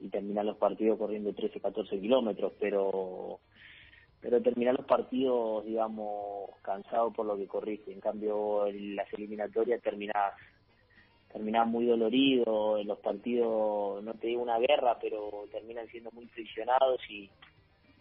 y 0.00 0.08
terminan 0.08 0.46
los 0.46 0.56
partidos 0.56 0.98
corriendo 0.98 1.32
13, 1.32 1.60
14 1.60 2.00
kilómetros, 2.00 2.52
pero 2.58 3.40
pero 4.24 4.40
terminar 4.40 4.74
los 4.74 4.86
partidos, 4.86 5.66
digamos, 5.66 6.48
cansado 6.62 7.12
por 7.12 7.26
lo 7.26 7.36
que 7.36 7.46
corriste. 7.46 7.92
En 7.92 8.00
cambio, 8.00 8.66
en 8.66 8.96
las 8.96 9.12
eliminatorias 9.12 9.82
terminás, 9.82 10.32
terminás 11.30 11.68
muy 11.68 11.84
dolorido, 11.84 12.78
en 12.78 12.86
los 12.86 12.98
partidos, 13.00 14.02
no 14.02 14.14
te 14.14 14.28
digo 14.28 14.40
una 14.40 14.58
guerra, 14.58 14.98
pero 14.98 15.46
terminan 15.52 15.86
siendo 15.88 16.10
muy 16.12 16.26
friccionados 16.28 17.02
y, 17.10 17.28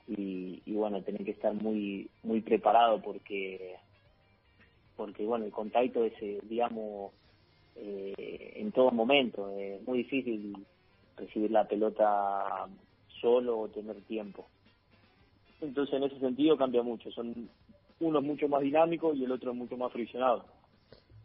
y, 0.07 0.61
y 0.65 0.71
bueno, 0.71 1.01
tener 1.03 1.25
que 1.25 1.31
estar 1.31 1.53
muy 1.53 2.09
muy 2.23 2.39
preparado 2.39 3.01
porque 3.01 3.75
porque 4.95 5.25
bueno 5.25 5.43
el 5.43 5.51
contacto 5.51 6.05
es 6.05 6.13
eh, 6.21 6.39
digamos 6.43 7.11
eh, 7.75 8.53
en 8.55 8.71
todo 8.71 8.91
momento. 8.91 9.49
Es 9.57 9.85
muy 9.87 9.99
difícil 9.99 10.53
recibir 11.17 11.51
la 11.51 11.67
pelota 11.67 12.67
solo 13.21 13.59
o 13.59 13.69
tener 13.69 14.01
tiempo. 14.03 14.47
Entonces 15.61 15.95
en 15.95 16.03
ese 16.03 16.19
sentido 16.19 16.57
cambia 16.57 16.83
mucho. 16.83 17.11
Son 17.11 17.49
uno 17.99 18.19
es 18.19 18.25
mucho 18.25 18.47
más 18.47 18.61
dinámico 18.61 19.13
y 19.13 19.23
el 19.23 19.31
otro 19.31 19.51
es 19.51 19.57
mucho 19.57 19.77
más 19.77 19.91
friccionado. 19.91 20.45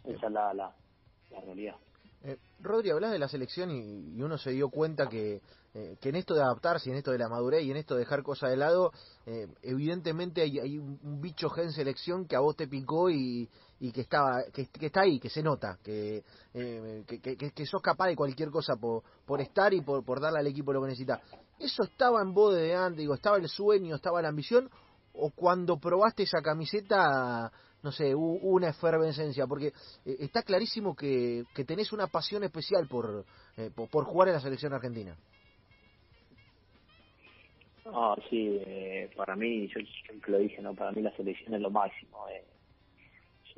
Esa 0.05 0.27
es 0.27 0.33
la, 0.33 0.55
la, 0.55 0.73
la 1.31 1.41
realidad. 1.41 1.75
Eh, 2.25 2.37
Rodri, 2.61 2.91
hablas 2.91 3.13
de 3.13 3.19
la 3.19 3.29
selección 3.29 3.71
y, 3.71 4.21
uno 4.21 4.39
se 4.39 4.51
dio 4.51 4.69
cuenta 4.71 5.09
que, 5.09 5.41
eh, 5.75 5.97
que 6.01 6.09
en 6.09 6.17
esto 6.17 6.35
de 6.35 6.43
adaptarse, 6.43 6.91
en 6.91 6.97
esto 6.97 7.13
de 7.13 7.19
la 7.19 7.29
madurez 7.29 7.63
y 7.63 7.71
en 7.71 7.77
esto 7.77 7.95
de 7.95 8.01
dejar 8.01 8.23
cosas 8.23 8.51
de 8.51 8.57
lado, 8.57 8.93
eh, 9.27 9.47
evidentemente 9.63 10.43
hay, 10.43 10.79
un, 10.79 11.21
bicho 11.21 11.49
gen 11.51 11.71
selección 11.71 12.27
que 12.27 12.37
a 12.37 12.41
vos 12.41 12.57
te 12.57 12.67
picó 12.67 13.11
y, 13.11 13.49
y 13.81 13.93
que 13.93 14.03
estaba 14.03 14.43
que, 14.53 14.69
está 14.81 15.03
ahí, 15.03 15.21
que 15.21 15.29
se 15.29 15.43
nota, 15.43 15.79
que, 15.83 16.23
eh, 16.55 17.05
que, 17.07 17.37
que, 17.37 17.67
sos 17.67 17.81
capaz 17.81 18.09
de 18.09 18.17
cualquier 18.17 18.51
cosa 18.51 18.77
por, 18.77 19.03
por 19.25 19.41
estar 19.41 19.73
y 19.73 19.81
por, 19.83 20.05
por 20.05 20.21
darle 20.21 20.41
al 20.41 20.47
equipo 20.47 20.73
lo 20.73 20.81
que 20.81 20.89
necesita. 20.89 21.21
¿Eso 21.59 21.85
estaba 21.85 22.21
en 22.23 22.35
vos 22.35 22.55
de 22.55 22.75
antes? 22.75 22.99
Digo, 22.99 23.15
¿Estaba 23.15 23.37
el 23.37 23.49
sueño, 23.49 23.97
estaba 23.97 24.23
la 24.23 24.29
ambición? 24.29 24.69
¿O 25.13 25.31
cuando 25.31 25.79
probaste 25.79 26.25
esa 26.25 26.41
camiseta 26.43 27.51
no 27.83 27.93
sé, 27.93 28.15
una 28.15 28.71
efervescencia, 28.71 29.47
porque 29.47 29.69
eh, 30.05 30.17
está 30.21 30.43
clarísimo 30.43 30.97
que, 30.97 31.45
que 31.55 31.65
tenés 31.65 31.93
una 31.93 32.09
pasión 32.09 32.43
especial 32.43 32.89
por, 32.89 33.25
eh, 33.57 33.71
por, 33.75 33.89
por, 33.89 34.05
jugar 34.05 34.29
en 34.29 34.35
la 34.35 34.41
selección 34.41 34.73
argentina. 34.73 35.17
Ah, 37.87 38.17
sí, 38.29 38.61
eh, 38.67 39.11
para 39.17 39.37
mí, 39.37 39.69
yo 39.69 39.81
siempre 40.05 40.33
lo 40.33 40.39
dije, 40.39 40.61
¿no? 40.61 40.75
Para 40.75 40.93
mí 40.93 41.01
la 41.03 41.15
selección 41.17 41.55
es 41.55 41.61
lo 41.61 41.71
máximo. 41.71 42.29
Eh. 42.29 42.45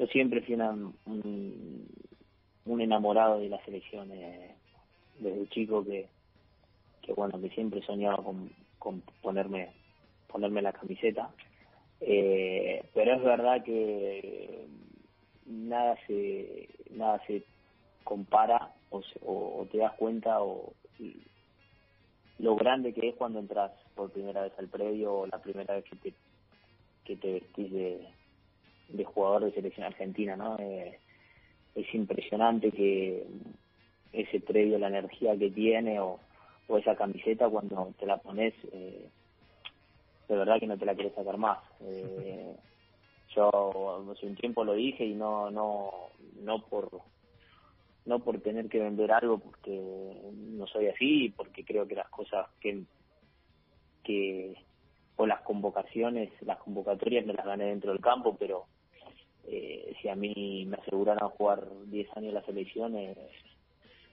Yo 0.01 0.07
siempre 0.07 0.41
fui 0.41 0.55
un, 0.55 1.87
enamorado 2.81 3.39
de 3.39 3.51
la 3.51 3.63
selección, 3.67 4.11
eh, 4.13 4.55
desde 5.19 5.47
chico 5.51 5.85
que, 5.85 6.09
que, 7.03 7.13
bueno, 7.13 7.39
que 7.39 7.51
siempre 7.51 7.83
soñaba 7.83 8.17
con, 8.25 8.51
con 8.79 9.03
ponerme, 9.21 9.75
ponerme 10.27 10.63
la 10.63 10.73
camiseta. 10.73 11.29
Eh, 12.01 12.83
pero 12.95 13.15
es 13.15 13.23
verdad 13.23 13.63
que 13.63 14.69
nada 15.45 15.99
se 16.07 16.71
nada 16.93 17.21
se 17.27 17.45
compara 18.03 18.73
o, 18.89 19.03
se, 19.03 19.21
o 19.23 19.69
te 19.71 19.77
das 19.77 19.93
cuenta 19.97 20.41
o 20.41 20.73
lo 22.39 22.57
grande 22.57 22.95
que 22.95 23.11
es 23.11 23.17
cuando 23.17 23.39
entras 23.39 23.73
por 23.95 24.11
primera 24.13 24.41
vez 24.45 24.59
al 24.59 24.69
predio 24.69 25.13
o 25.13 25.27
la 25.27 25.43
primera 25.43 25.75
vez 25.75 25.85
que 25.85 25.97
te 25.97 26.15
que 27.05 27.17
te 27.17 27.33
vestís 27.33 27.71
de, 27.71 28.09
de 28.93 29.05
jugador 29.05 29.45
de 29.45 29.53
selección 29.53 29.87
argentina 29.87 30.37
no 30.37 30.57
eh, 30.59 30.99
es 31.75 31.95
impresionante 31.95 32.71
que 32.71 33.25
ese 34.13 34.41
predio 34.41 34.79
la 34.79 34.89
energía 34.89 35.37
que 35.37 35.51
tiene 35.51 36.01
o, 36.01 36.19
o 36.69 36.79
esa 36.79 36.97
camiseta 36.97 37.49
cuando 37.49 37.93
te 37.99 38.07
la 38.07 38.17
pones 38.19 38.55
eh, 38.73 39.09
de 40.31 40.37
verdad 40.37 40.61
que 40.61 40.67
no 40.67 40.79
te 40.79 40.87
la 40.87 40.95
quieres 40.95 41.15
sacar 41.15 41.37
más. 41.37 41.59
Eh, 41.83 42.55
yo 43.35 44.11
hace 44.13 44.27
un 44.27 44.37
tiempo 44.37 44.65
lo 44.65 44.75
dije 44.75 45.05
y 45.05 45.15
no 45.15 45.51
no 45.51 45.91
no 46.41 46.63
por 46.63 46.89
no 48.07 48.19
por 48.21 48.41
tener 48.41 48.69
que 48.69 48.81
vender 48.81 49.13
algo 49.13 49.39
porque 49.39 50.33
no 50.33 50.67
soy 50.67 50.89
así 50.89 51.33
porque 51.37 51.65
creo 51.65 51.87
que 51.87 51.95
las 51.95 52.09
cosas 52.09 52.47
que 52.61 52.83
que 54.03 54.57
o 55.17 55.27
las 55.27 55.43
convocaciones 55.43 56.31
las 56.43 56.59
convocatorias 56.59 57.25
me 57.25 57.35
las 57.35 57.47
gané 57.47 57.67
dentro 57.67 57.93
del 57.93 58.01
campo 58.01 58.37
pero 58.37 58.67
eh, 59.47 59.95
si 60.01 60.09
a 60.09 60.15
mí 60.15 60.65
me 60.67 60.77
aseguraran 60.77 61.29
jugar 61.31 61.67
10 61.87 62.17
años 62.17 62.29
en 62.29 62.35
la 62.35 62.45
selección 62.45 62.97
eh, 62.97 63.17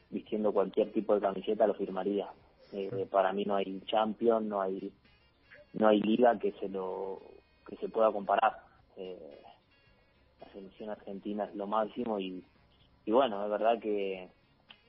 vistiendo 0.10 0.54
cualquier 0.54 0.92
tipo 0.92 1.14
de 1.16 1.22
camiseta 1.22 1.68
lo 1.68 1.74
firmaría. 1.74 2.28
Eh, 2.74 3.08
para 3.10 3.32
mí 3.34 3.46
no 3.46 3.56
hay 3.56 3.82
champion 3.86 4.50
no 4.50 4.62
hay 4.62 4.92
no 5.74 5.88
hay 5.88 6.02
liga 6.02 6.38
que 6.38 6.52
se 6.54 6.70
lo 6.70 7.22
que 7.68 7.76
se 7.78 7.90
pueda 7.90 8.12
comparar. 8.12 8.58
Eh, 8.98 9.42
la 10.42 10.52
selección 10.52 10.90
argentina 10.90 11.46
es 11.46 11.56
lo 11.56 11.68
máximo 11.68 12.20
y 12.20 12.44
y 13.06 13.12
bueno 13.12 13.44
es 13.44 13.52
verdad 13.52 13.80
que 13.80 14.30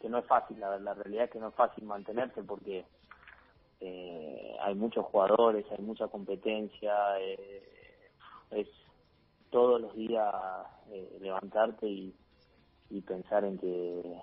que 0.00 0.09
no 0.09 0.18
es 0.18 0.26
fácil, 0.26 0.61
la, 0.61 0.78
la 0.78 0.95
realidad 0.95 1.25
es 1.25 1.30
que 1.30 1.40
no 1.40 1.49
es 1.49 1.54
fácil 1.54 1.85
mantenerse 1.85 2.42
porque 2.42 2.85
eh, 3.80 4.57
hay 4.61 4.75
muchos 4.75 5.04
jugadores, 5.07 5.64
hay 5.71 5.85
mucha 5.85 6.09
competencia, 6.09 6.95
eh, 7.21 7.62
es 8.50 8.68
todos 9.50 9.81
los 9.81 9.95
días 9.95 10.35
eh, 10.90 11.19
levantarte 11.21 11.87
y, 11.87 12.14
y 12.90 13.00
pensar 13.02 13.45
en 13.45 13.59
que 13.59 14.21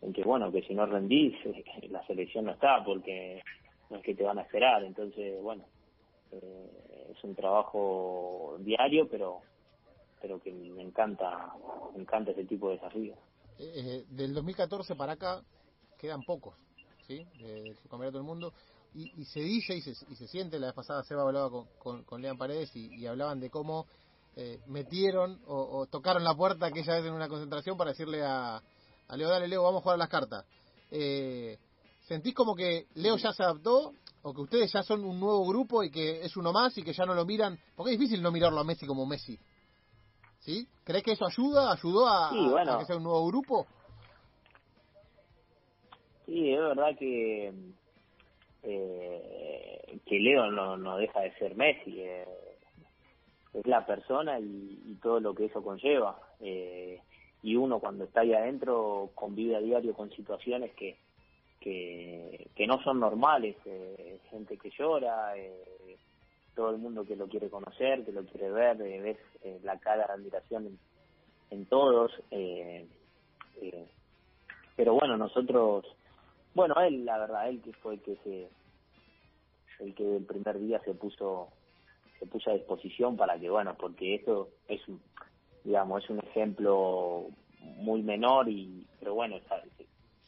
en 0.00 0.12
que 0.12 0.22
bueno 0.22 0.52
que 0.52 0.62
si 0.62 0.74
no 0.74 0.86
rendís 0.86 1.34
la 1.90 2.06
selección 2.06 2.46
no 2.46 2.52
está 2.52 2.84
porque 2.84 3.42
no 3.90 3.96
es 3.96 4.02
que 4.02 4.14
te 4.14 4.24
van 4.24 4.38
a 4.38 4.42
esperar. 4.42 4.84
Entonces 4.84 5.42
bueno 5.42 5.64
eh, 6.32 7.10
es 7.10 7.24
un 7.24 7.34
trabajo 7.34 8.56
diario 8.60 9.08
pero 9.08 9.40
pero 10.20 10.40
que 10.40 10.52
me 10.52 10.82
encanta 10.82 11.52
me 11.94 12.02
encanta 12.02 12.32
ese 12.32 12.44
tipo 12.44 12.68
de 12.68 12.76
desafíos. 12.76 13.18
Eh, 13.58 14.04
del 14.10 14.34
2014 14.34 14.94
para 14.94 15.12
acá 15.12 15.42
quedan 15.98 16.22
pocos 16.22 16.54
sí 17.06 17.26
del 17.38 17.76
campeonato 17.88 18.18
del 18.18 18.26
mundo. 18.26 18.52
Y, 18.94 19.20
y, 19.20 19.26
se 19.26 19.40
dice 19.40 19.76
y 19.76 19.82
se, 19.82 19.90
y 19.90 20.16
se 20.16 20.26
siente 20.26 20.58
la 20.58 20.68
vez 20.68 20.74
pasada 20.74 21.04
Seba 21.04 21.22
hablaba 21.22 21.50
con, 21.78 22.04
con, 22.04 22.22
Lean 22.22 22.38
Paredes 22.38 22.74
y 22.74 23.06
hablaban 23.06 23.38
de 23.38 23.50
cómo 23.50 23.86
eh, 24.40 24.60
metieron 24.68 25.40
o, 25.48 25.80
o, 25.80 25.86
tocaron 25.86 26.22
la 26.22 26.32
puerta 26.32 26.66
aquella 26.66 26.94
vez 26.94 27.04
en 27.04 27.12
una 27.12 27.26
concentración 27.26 27.76
para 27.76 27.90
decirle 27.90 28.22
a, 28.24 28.62
a 29.08 29.16
Leo, 29.16 29.28
dale 29.28 29.48
Leo, 29.48 29.64
vamos 29.64 29.80
a 29.80 29.82
jugar 29.82 29.96
a 29.96 29.98
las 29.98 30.08
cartas. 30.08 30.46
Eh, 30.92 31.58
¿Sentís 32.02 32.34
como 32.36 32.54
que 32.54 32.86
Leo 32.94 33.16
ya 33.16 33.32
se 33.32 33.42
adaptó 33.42 33.94
o 34.22 34.32
que 34.32 34.40
ustedes 34.40 34.72
ya 34.72 34.84
son 34.84 35.04
un 35.04 35.18
nuevo 35.18 35.44
grupo 35.44 35.82
y 35.82 35.90
que 35.90 36.24
es 36.24 36.36
uno 36.36 36.52
más 36.52 36.78
y 36.78 36.84
que 36.84 36.92
ya 36.92 37.04
no 37.04 37.14
lo 37.14 37.26
miran? 37.26 37.58
Porque 37.74 37.94
es 37.94 37.98
difícil 37.98 38.22
no 38.22 38.30
mirarlo 38.30 38.60
a 38.60 38.64
Messi 38.64 38.86
como 38.86 39.06
Messi. 39.06 39.36
¿Sí? 40.38 40.68
¿Crees 40.84 41.02
que 41.02 41.12
eso 41.12 41.26
ayuda? 41.26 41.72
¿Ayudó 41.72 42.06
a, 42.06 42.30
sí, 42.30 42.48
bueno. 42.48 42.74
a 42.74 42.78
que 42.78 42.84
sea 42.84 42.96
un 42.96 43.02
nuevo 43.02 43.26
grupo? 43.26 43.66
Sí, 46.26 46.52
es 46.52 46.60
verdad 46.60 46.96
que 46.96 47.52
eh, 48.62 50.00
que 50.06 50.18
Leo 50.20 50.48
no, 50.52 50.76
no 50.76 50.96
deja 50.96 51.22
de 51.22 51.34
ser 51.38 51.56
Messi. 51.56 52.02
Eh, 52.02 52.47
es 53.54 53.66
la 53.66 53.84
persona 53.86 54.38
y, 54.38 54.82
y, 54.86 54.94
todo 55.02 55.20
lo 55.20 55.34
que 55.34 55.46
eso 55.46 55.62
conlleva. 55.62 56.18
Eh, 56.40 57.00
y 57.42 57.56
uno 57.56 57.78
cuando 57.78 58.04
está 58.04 58.20
ahí 58.20 58.34
adentro 58.34 59.10
convive 59.14 59.56
a 59.56 59.60
diario 59.60 59.94
con 59.94 60.10
situaciones 60.10 60.72
que, 60.74 60.96
que, 61.60 62.48
que 62.54 62.66
no 62.66 62.82
son 62.82 63.00
normales, 63.00 63.56
eh, 63.64 64.20
gente 64.30 64.56
que 64.58 64.70
llora, 64.70 65.36
eh, 65.36 65.64
todo 66.58 66.70
el 66.70 66.78
mundo 66.78 67.04
que 67.04 67.14
lo 67.14 67.28
quiere 67.28 67.48
conocer, 67.48 68.04
que 68.04 68.10
lo 68.10 68.24
quiere 68.24 68.50
ver, 68.50 68.82
eh, 68.82 69.00
ves 69.00 69.18
eh, 69.44 69.60
la 69.62 69.78
cara 69.78 70.08
de 70.08 70.12
admiración 70.14 70.66
en, 70.66 70.78
en 71.50 71.66
todos, 71.66 72.10
eh, 72.32 72.84
pero 74.74 74.94
bueno, 74.94 75.16
nosotros, 75.16 75.86
bueno, 76.56 76.74
él, 76.80 77.04
la 77.04 77.16
verdad, 77.18 77.48
él 77.48 77.62
que 77.62 77.72
fue 77.74 77.94
el 77.94 78.02
que 78.02 78.16
se, 78.24 78.48
el 79.84 79.94
que 79.94 80.16
el 80.16 80.24
primer 80.24 80.58
día 80.58 80.80
se 80.80 80.94
puso 80.94 81.48
se 82.18 82.26
puso 82.26 82.50
a 82.50 82.54
disposición 82.54 83.16
para 83.16 83.38
que, 83.38 83.50
bueno, 83.50 83.76
porque 83.78 84.16
esto 84.16 84.48
es, 84.68 84.80
digamos, 85.64 86.04
es 86.04 86.10
un 86.10 86.18
ejemplo 86.20 87.26
muy 87.60 88.02
menor 88.02 88.48
y, 88.48 88.86
pero 88.98 89.14
bueno, 89.14 89.36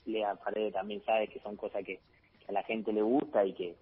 Lea 0.06 0.34
Paredes 0.36 0.72
también 0.72 1.04
sabe 1.04 1.28
que 1.28 1.40
son 1.40 1.56
cosas 1.56 1.84
que, 1.84 2.00
que, 2.40 2.46
a 2.48 2.52
la 2.52 2.62
gente 2.62 2.92
le 2.92 3.02
gusta 3.02 3.44
y 3.44 3.52
que 3.52 3.76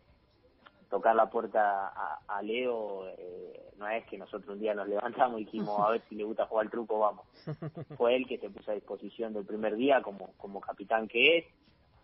tocar 0.90 1.14
la 1.14 1.28
puerta 1.28 1.88
a, 1.88 2.20
a 2.26 2.42
Leo 2.42 3.08
eh, 3.18 3.68
no 3.78 3.88
es 3.88 4.04
que 4.06 4.18
nosotros 4.18 4.54
un 4.54 4.60
día 4.60 4.74
nos 4.74 4.88
levantamos 4.88 5.40
y 5.40 5.44
dijimos 5.44 5.78
a 5.80 5.90
ver 5.90 6.02
si 6.08 6.14
le 6.14 6.24
gusta 6.24 6.46
jugar 6.46 6.66
el 6.66 6.70
truco, 6.70 6.98
vamos. 6.98 7.26
Fue 7.96 8.16
él 8.16 8.26
que 8.26 8.38
se 8.38 8.50
puso 8.50 8.70
a 8.70 8.74
disposición 8.74 9.32
del 9.32 9.44
primer 9.44 9.76
día 9.76 10.02
como, 10.02 10.32
como 10.38 10.60
capitán 10.60 11.08
que 11.08 11.38
es. 11.38 11.44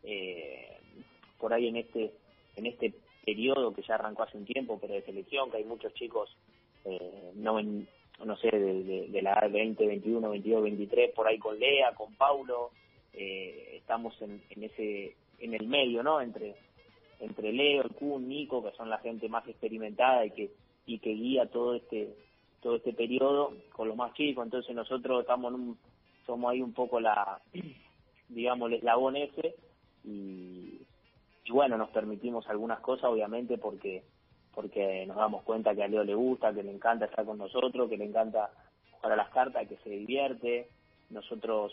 Eh, 0.02 0.80
por 1.38 1.52
ahí 1.52 1.68
en 1.68 1.76
este, 1.76 2.14
en 2.56 2.66
este 2.66 2.94
periodo 3.24 3.72
que 3.72 3.82
ya 3.82 3.94
arrancó 3.94 4.22
hace 4.22 4.36
un 4.36 4.44
tiempo, 4.44 4.78
pero 4.80 4.94
de 4.94 5.02
selección, 5.02 5.50
que 5.50 5.58
hay 5.58 5.64
muchos 5.64 5.92
chicos, 5.94 6.36
eh, 6.84 7.32
no 7.34 7.58
en, 7.58 7.88
no 8.24 8.36
sé, 8.36 8.50
de, 8.50 9.22
la 9.22 9.48
20, 9.48 9.86
21, 9.86 10.30
22, 10.30 10.62
23, 10.62 11.10
por 11.12 11.26
ahí 11.26 11.38
con 11.38 11.58
Lea, 11.58 11.94
con 11.94 12.14
Paulo, 12.14 12.70
eh, 13.12 13.76
estamos 13.76 14.20
en, 14.22 14.42
en 14.50 14.64
ese, 14.64 15.14
en 15.38 15.54
el 15.54 15.66
medio, 15.66 16.02
¿no? 16.02 16.20
Entre, 16.20 16.54
entre 17.20 17.52
Leo, 17.52 17.82
el 17.82 17.90
Kun, 17.90 18.28
Nico, 18.28 18.62
que 18.62 18.76
son 18.76 18.90
la 18.90 18.98
gente 18.98 19.28
más 19.28 19.46
experimentada 19.48 20.26
y 20.26 20.30
que, 20.30 20.50
y 20.86 20.98
que 20.98 21.10
guía 21.10 21.46
todo 21.46 21.74
este, 21.74 22.14
todo 22.60 22.76
este 22.76 22.92
periodo 22.92 23.54
con 23.72 23.88
los 23.88 23.96
más 23.96 24.14
chicos, 24.14 24.44
entonces 24.44 24.74
nosotros 24.74 25.20
estamos 25.20 25.52
en 25.52 25.60
un, 25.60 25.78
somos 26.26 26.52
ahí 26.52 26.62
un 26.62 26.72
poco 26.72 27.00
la, 27.00 27.40
digamos, 28.28 28.70
el 28.70 28.78
eslabón 28.78 29.16
ese, 29.16 29.54
y, 30.04 30.83
y 31.44 31.52
bueno, 31.52 31.76
nos 31.76 31.90
permitimos 31.90 32.48
algunas 32.48 32.80
cosas, 32.80 33.04
obviamente, 33.04 33.58
porque 33.58 34.02
porque 34.54 35.04
nos 35.06 35.16
damos 35.16 35.42
cuenta 35.42 35.74
que 35.74 35.82
a 35.82 35.88
Leo 35.88 36.04
le 36.04 36.14
gusta, 36.14 36.54
que 36.54 36.62
le 36.62 36.70
encanta 36.70 37.06
estar 37.06 37.24
con 37.24 37.38
nosotros, 37.38 37.90
que 37.90 37.96
le 37.96 38.04
encanta 38.04 38.50
jugar 38.92 39.12
a 39.12 39.16
las 39.16 39.30
cartas, 39.30 39.66
que 39.66 39.76
se 39.78 39.90
divierte. 39.90 40.68
Nosotros 41.10 41.72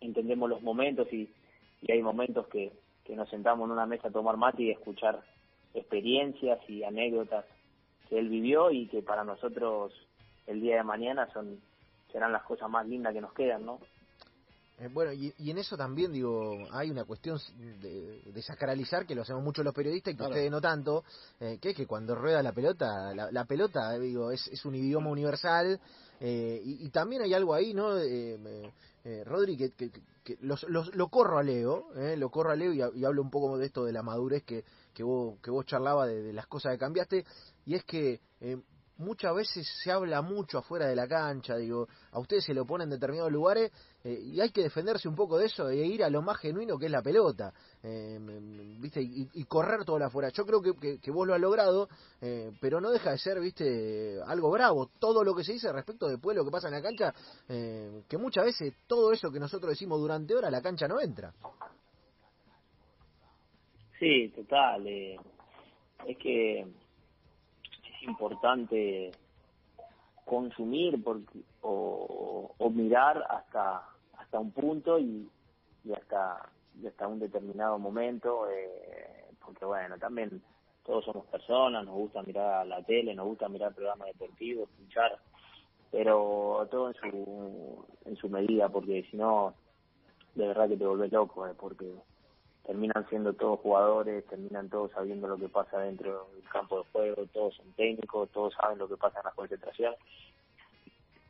entendemos 0.00 0.48
los 0.48 0.62
momentos 0.62 1.12
y, 1.12 1.28
y 1.82 1.92
hay 1.92 2.00
momentos 2.00 2.46
que, 2.46 2.70
que 3.04 3.16
nos 3.16 3.28
sentamos 3.28 3.66
en 3.66 3.72
una 3.72 3.86
mesa 3.86 4.06
a 4.06 4.12
tomar 4.12 4.36
mate 4.36 4.62
y 4.62 4.70
escuchar 4.70 5.20
experiencias 5.74 6.58
y 6.70 6.84
anécdotas 6.84 7.44
que 8.08 8.20
él 8.20 8.28
vivió 8.28 8.70
y 8.70 8.86
que 8.86 9.02
para 9.02 9.24
nosotros 9.24 9.92
el 10.46 10.60
día 10.60 10.76
de 10.76 10.84
mañana 10.84 11.28
son 11.32 11.60
serán 12.12 12.32
las 12.32 12.44
cosas 12.44 12.70
más 12.70 12.86
lindas 12.86 13.12
que 13.12 13.20
nos 13.20 13.32
quedan, 13.32 13.66
¿no? 13.66 13.80
Eh, 14.78 14.88
bueno, 14.92 15.12
y, 15.12 15.32
y, 15.38 15.50
en 15.50 15.58
eso 15.58 15.76
también, 15.76 16.12
digo, 16.12 16.66
hay 16.72 16.90
una 16.90 17.04
cuestión 17.04 17.38
de, 17.80 18.22
de 18.26 18.42
sacralizar, 18.42 19.06
que 19.06 19.14
lo 19.14 19.22
hacemos 19.22 19.42
mucho 19.42 19.62
los 19.62 19.72
periodistas 19.72 20.12
y 20.12 20.14
que 20.14 20.18
claro. 20.18 20.32
ustedes 20.32 20.50
no 20.50 20.60
tanto, 20.60 21.04
eh, 21.38 21.58
que 21.60 21.70
es 21.70 21.76
que 21.76 21.86
cuando 21.86 22.16
rueda 22.16 22.42
la 22.42 22.52
pelota, 22.52 23.14
la, 23.14 23.30
la 23.30 23.44
pelota, 23.44 23.96
digo, 23.98 24.32
es, 24.32 24.48
es, 24.48 24.64
un 24.64 24.74
idioma 24.74 25.10
universal, 25.10 25.80
eh, 26.18 26.60
y, 26.64 26.86
y, 26.86 26.90
también 26.90 27.22
hay 27.22 27.34
algo 27.34 27.54
ahí, 27.54 27.72
¿no? 27.72 27.96
Eh, 27.96 29.22
Rodri, 29.24 29.56
que, 29.56 29.70
que, 29.72 29.90
que 30.24 30.38
los, 30.40 30.64
los, 30.64 30.92
lo 30.96 31.08
corro 31.08 31.38
a 31.38 31.42
Leo, 31.42 31.90
lo 32.16 32.30
corro 32.30 32.50
a 32.50 32.56
Leo 32.56 32.72
y, 32.72 32.98
y, 32.98 33.04
hablo 33.04 33.22
un 33.22 33.30
poco 33.30 33.56
de 33.58 33.66
esto 33.66 33.84
de 33.84 33.92
la 33.92 34.02
madurez 34.02 34.42
que, 34.44 34.64
que, 34.92 35.02
vos, 35.04 35.38
que 35.42 35.50
vos 35.50 35.66
charlaba 35.66 36.06
de, 36.06 36.22
de 36.22 36.32
las 36.32 36.46
cosas 36.46 36.72
que 36.72 36.78
cambiaste, 36.78 37.24
y 37.66 37.74
es 37.74 37.84
que 37.84 38.20
muchas 38.98 39.34
veces 39.34 39.68
se 39.82 39.90
habla 39.90 40.22
mucho 40.22 40.58
afuera 40.58 40.86
de 40.86 40.94
la 40.94 41.08
cancha, 41.08 41.56
digo, 41.56 41.88
a 42.12 42.18
ustedes 42.18 42.44
se 42.44 42.54
lo 42.54 42.64
ponen 42.64 42.86
en 42.86 42.90
determinados 42.90 43.32
lugares 43.32 43.72
eh, 44.04 44.20
y 44.22 44.40
hay 44.40 44.50
que 44.50 44.62
defenderse 44.62 45.08
un 45.08 45.16
poco 45.16 45.38
de 45.38 45.46
eso 45.46 45.68
e 45.68 45.84
ir 45.84 46.04
a 46.04 46.10
lo 46.10 46.22
más 46.22 46.38
genuino 46.38 46.78
que 46.78 46.86
es 46.86 46.92
la 46.92 47.02
pelota, 47.02 47.52
eh, 47.82 48.18
viste, 48.78 49.02
y, 49.02 49.28
y, 49.34 49.44
correr 49.44 49.84
todo 49.84 50.02
afuera. 50.04 50.28
Yo 50.30 50.44
creo 50.44 50.62
que, 50.62 50.98
que, 51.00 51.10
vos 51.10 51.26
lo 51.26 51.34
has 51.34 51.40
logrado, 51.40 51.88
eh, 52.20 52.52
pero 52.60 52.80
no 52.80 52.90
deja 52.90 53.10
de 53.10 53.18
ser, 53.18 53.40
viste, 53.40 54.20
algo 54.26 54.50
bravo. 54.50 54.90
Todo 54.98 55.24
lo 55.24 55.34
que 55.34 55.44
se 55.44 55.52
dice 55.52 55.72
respecto 55.72 56.06
de 56.08 56.18
lo 56.34 56.44
que 56.44 56.50
pasa 56.50 56.68
en 56.68 56.74
la 56.74 56.82
cancha, 56.82 57.14
eh, 57.48 58.02
que 58.08 58.18
muchas 58.18 58.44
veces 58.44 58.74
todo 58.86 59.12
eso 59.12 59.30
que 59.30 59.40
nosotros 59.40 59.70
decimos 59.70 60.00
durante 60.00 60.34
horas, 60.34 60.50
la 60.50 60.62
cancha 60.62 60.88
no 60.88 61.00
entra. 61.00 61.32
Sí, 63.98 64.28
total. 64.34 64.86
Es 64.86 66.18
que 66.18 66.66
importante 68.04 69.10
consumir 70.24 71.02
porque, 71.02 71.40
o, 71.62 72.54
mirar 72.70 73.24
hasta 73.28 73.82
hasta 74.18 74.40
un 74.40 74.50
punto 74.50 74.98
y, 74.98 75.30
hasta 75.94 76.48
hasta 76.86 77.06
un 77.06 77.20
determinado 77.20 77.78
momento 77.78 78.48
eh, 78.50 79.26
porque 79.44 79.64
bueno 79.64 79.96
también 79.98 80.42
todos 80.84 81.04
somos 81.04 81.26
personas 81.26 81.84
nos 81.84 81.94
gusta 81.94 82.22
mirar 82.22 82.66
la 82.66 82.82
tele 82.82 83.14
nos 83.14 83.26
gusta 83.26 83.48
mirar 83.48 83.74
programas 83.74 84.08
deportivos 84.08 84.68
escuchar 84.70 85.18
pero 85.92 86.66
todo 86.70 86.88
en 86.88 86.94
su 86.94 87.84
en 88.06 88.16
su 88.16 88.28
medida 88.28 88.68
porque 88.70 89.06
si 89.10 89.16
no 89.16 89.54
de 90.34 90.48
verdad 90.48 90.68
que 90.68 90.76
te 90.76 90.86
volvés 90.86 91.12
loco 91.12 91.46
eh, 91.46 91.54
porque 91.56 91.94
terminan 92.66 93.06
siendo 93.08 93.32
todos 93.34 93.60
jugadores, 93.60 94.24
terminan 94.26 94.68
todos 94.68 94.90
sabiendo 94.92 95.28
lo 95.28 95.36
que 95.36 95.48
pasa 95.48 95.80
dentro 95.80 96.28
del 96.34 96.48
campo 96.48 96.78
de 96.78 96.84
juego, 96.92 97.26
todos 97.26 97.54
son 97.56 97.72
técnicos, 97.72 98.30
todos 98.30 98.54
saben 98.54 98.78
lo 98.78 98.88
que 98.88 98.96
pasa 98.96 99.20
en 99.20 99.26
la 99.26 99.32
concentración. 99.32 99.94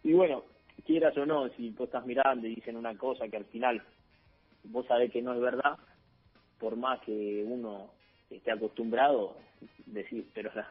Y 0.02 0.12
bueno, 0.12 0.44
quieras 0.86 1.16
o 1.16 1.26
no, 1.26 1.48
si 1.50 1.70
vos 1.70 1.86
estás 1.86 2.06
mirando 2.06 2.46
y 2.46 2.54
dicen 2.54 2.76
una 2.76 2.96
cosa 2.96 3.28
que 3.28 3.36
al 3.36 3.44
final 3.46 3.82
vos 4.64 4.86
sabés 4.86 5.10
que 5.10 5.22
no 5.22 5.34
es 5.34 5.40
verdad, 5.40 5.76
por 6.58 6.76
más 6.76 7.00
que 7.00 7.44
uno 7.46 7.90
esté 8.30 8.52
acostumbrado, 8.52 9.36
decir, 9.86 10.28
pero 10.34 10.50
la, 10.54 10.68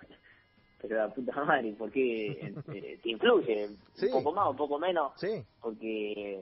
pero 0.82 0.98
la 0.98 1.14
puta 1.14 1.44
madre, 1.44 1.74
¿por 1.74 1.92
qué 1.92 2.28
eh, 2.74 3.00
te 3.02 3.10
influye? 3.10 3.70
Sí. 3.94 4.06
Un 4.08 4.24
poco 4.24 4.32
más, 4.32 4.50
un 4.50 4.58
poco 4.58 4.80
menos, 4.80 5.12
sí. 5.18 5.44
porque 5.62 6.42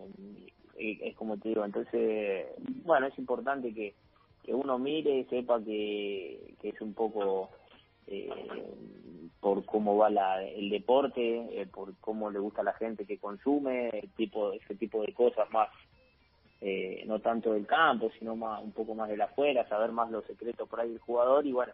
eh, 0.77 0.99
es 1.01 1.15
como 1.15 1.37
te 1.37 1.49
digo, 1.49 1.65
entonces, 1.65 2.47
bueno, 2.83 3.07
es 3.07 3.17
importante 3.17 3.73
que 3.73 3.95
que 4.43 4.53
uno 4.53 4.77
mire, 4.77 5.25
sepa 5.29 5.61
que, 5.61 6.55
es 6.61 6.81
un 6.81 6.93
poco 6.93 7.49
eh, 8.07 8.29
por 9.39 9.65
cómo 9.65 9.97
va 9.97 10.09
la, 10.09 10.43
el 10.43 10.69
deporte, 10.69 11.61
eh, 11.61 11.67
por 11.67 11.95
cómo 11.97 12.29
le 12.29 12.39
gusta 12.39 12.61
a 12.61 12.65
la 12.65 12.73
gente 12.73 13.05
que 13.05 13.17
consume, 13.17 13.89
el 13.89 14.09
tipo, 14.11 14.51
ese 14.53 14.75
tipo 14.75 15.01
de 15.01 15.13
cosas 15.13 15.49
más 15.51 15.69
eh, 16.63 17.03
no 17.07 17.19
tanto 17.19 17.53
del 17.53 17.65
campo, 17.65 18.11
sino 18.19 18.35
más 18.35 18.61
un 18.61 18.71
poco 18.71 18.93
más 18.93 19.09
de 19.09 19.17
la 19.17 19.25
afuera, 19.25 19.67
saber 19.67 19.91
más 19.91 20.11
los 20.11 20.23
secretos 20.25 20.69
por 20.69 20.79
ahí 20.79 20.89
del 20.89 20.99
jugador 20.99 21.45
y 21.47 21.53
bueno, 21.53 21.73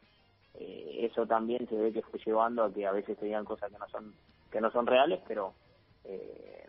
eh, 0.54 1.10
eso 1.12 1.28
también 1.28 1.68
se 1.68 1.76
ve 1.76 1.92
que 1.92 2.02
fue 2.04 2.22
llevando 2.26 2.64
a 2.64 2.74
que 2.74 2.88
a 2.88 2.94
veces 2.94 3.18
tenían 3.18 3.44
cosas 3.44 3.70
que 3.70 3.78
no 3.78 3.88
son 3.90 4.14
que 4.50 4.62
no 4.62 4.72
son 4.72 4.88
reales, 4.88 5.20
pero 5.28 5.54
eh, 6.06 6.66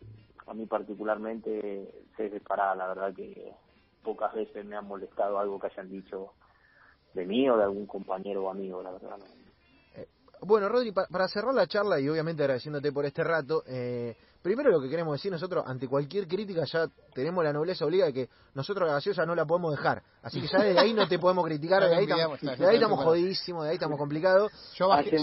a 0.48 0.52
mí 0.52 0.66
particularmente 0.66 2.06
se 2.16 2.30
separa, 2.30 2.74
la 2.74 2.88
verdad 2.88 3.14
que 3.14 3.52
pocas 4.02 4.34
veces 4.34 4.64
me 4.64 4.76
han 4.76 4.86
molestado 4.86 5.38
algo 5.38 5.58
que 5.58 5.68
hayan 5.68 5.88
dicho 5.88 6.32
de 7.14 7.26
mí 7.26 7.48
o 7.48 7.56
de 7.56 7.64
algún 7.64 7.86
compañero 7.86 8.44
o 8.44 8.50
amigo, 8.50 8.82
la 8.82 8.92
verdad. 8.92 9.18
Bueno, 10.40 10.68
Rodri, 10.68 10.92
para 10.92 11.28
cerrar 11.28 11.52
la 11.52 11.66
charla 11.66 11.98
y 11.98 12.08
obviamente 12.08 12.42
agradeciéndote 12.42 12.92
por 12.92 13.04
este 13.04 13.24
rato, 13.24 13.64
eh, 13.66 14.16
primero 14.40 14.70
lo 14.70 14.80
que 14.80 14.88
queremos 14.88 15.14
decir 15.14 15.32
nosotros, 15.32 15.64
ante 15.66 15.88
cualquier 15.88 16.28
crítica 16.28 16.64
ya 16.64 16.86
tenemos 17.12 17.42
la 17.42 17.52
nobleza 17.52 17.84
obliga 17.84 18.06
de 18.06 18.12
que 18.12 18.28
nosotros 18.54 18.86
la 18.86 18.94
gaseosa 18.94 19.26
no 19.26 19.34
la 19.34 19.44
podemos 19.44 19.72
dejar. 19.72 20.02
Así 20.22 20.40
que 20.40 20.46
ya 20.46 20.62
desde 20.62 20.78
ahí 20.78 20.94
no 20.94 21.08
te 21.08 21.18
podemos 21.18 21.44
criticar, 21.44 21.82
de 21.88 21.94
ahí, 21.94 22.04
estamos, 22.04 22.40
de 22.40 22.66
ahí 22.66 22.76
estamos 22.76 23.04
jodidísimos, 23.04 23.64
de 23.64 23.70
ahí 23.70 23.74
estamos 23.74 23.98
complicados. 23.98 24.52
Yo 24.74 24.88
bajé, 24.88 25.18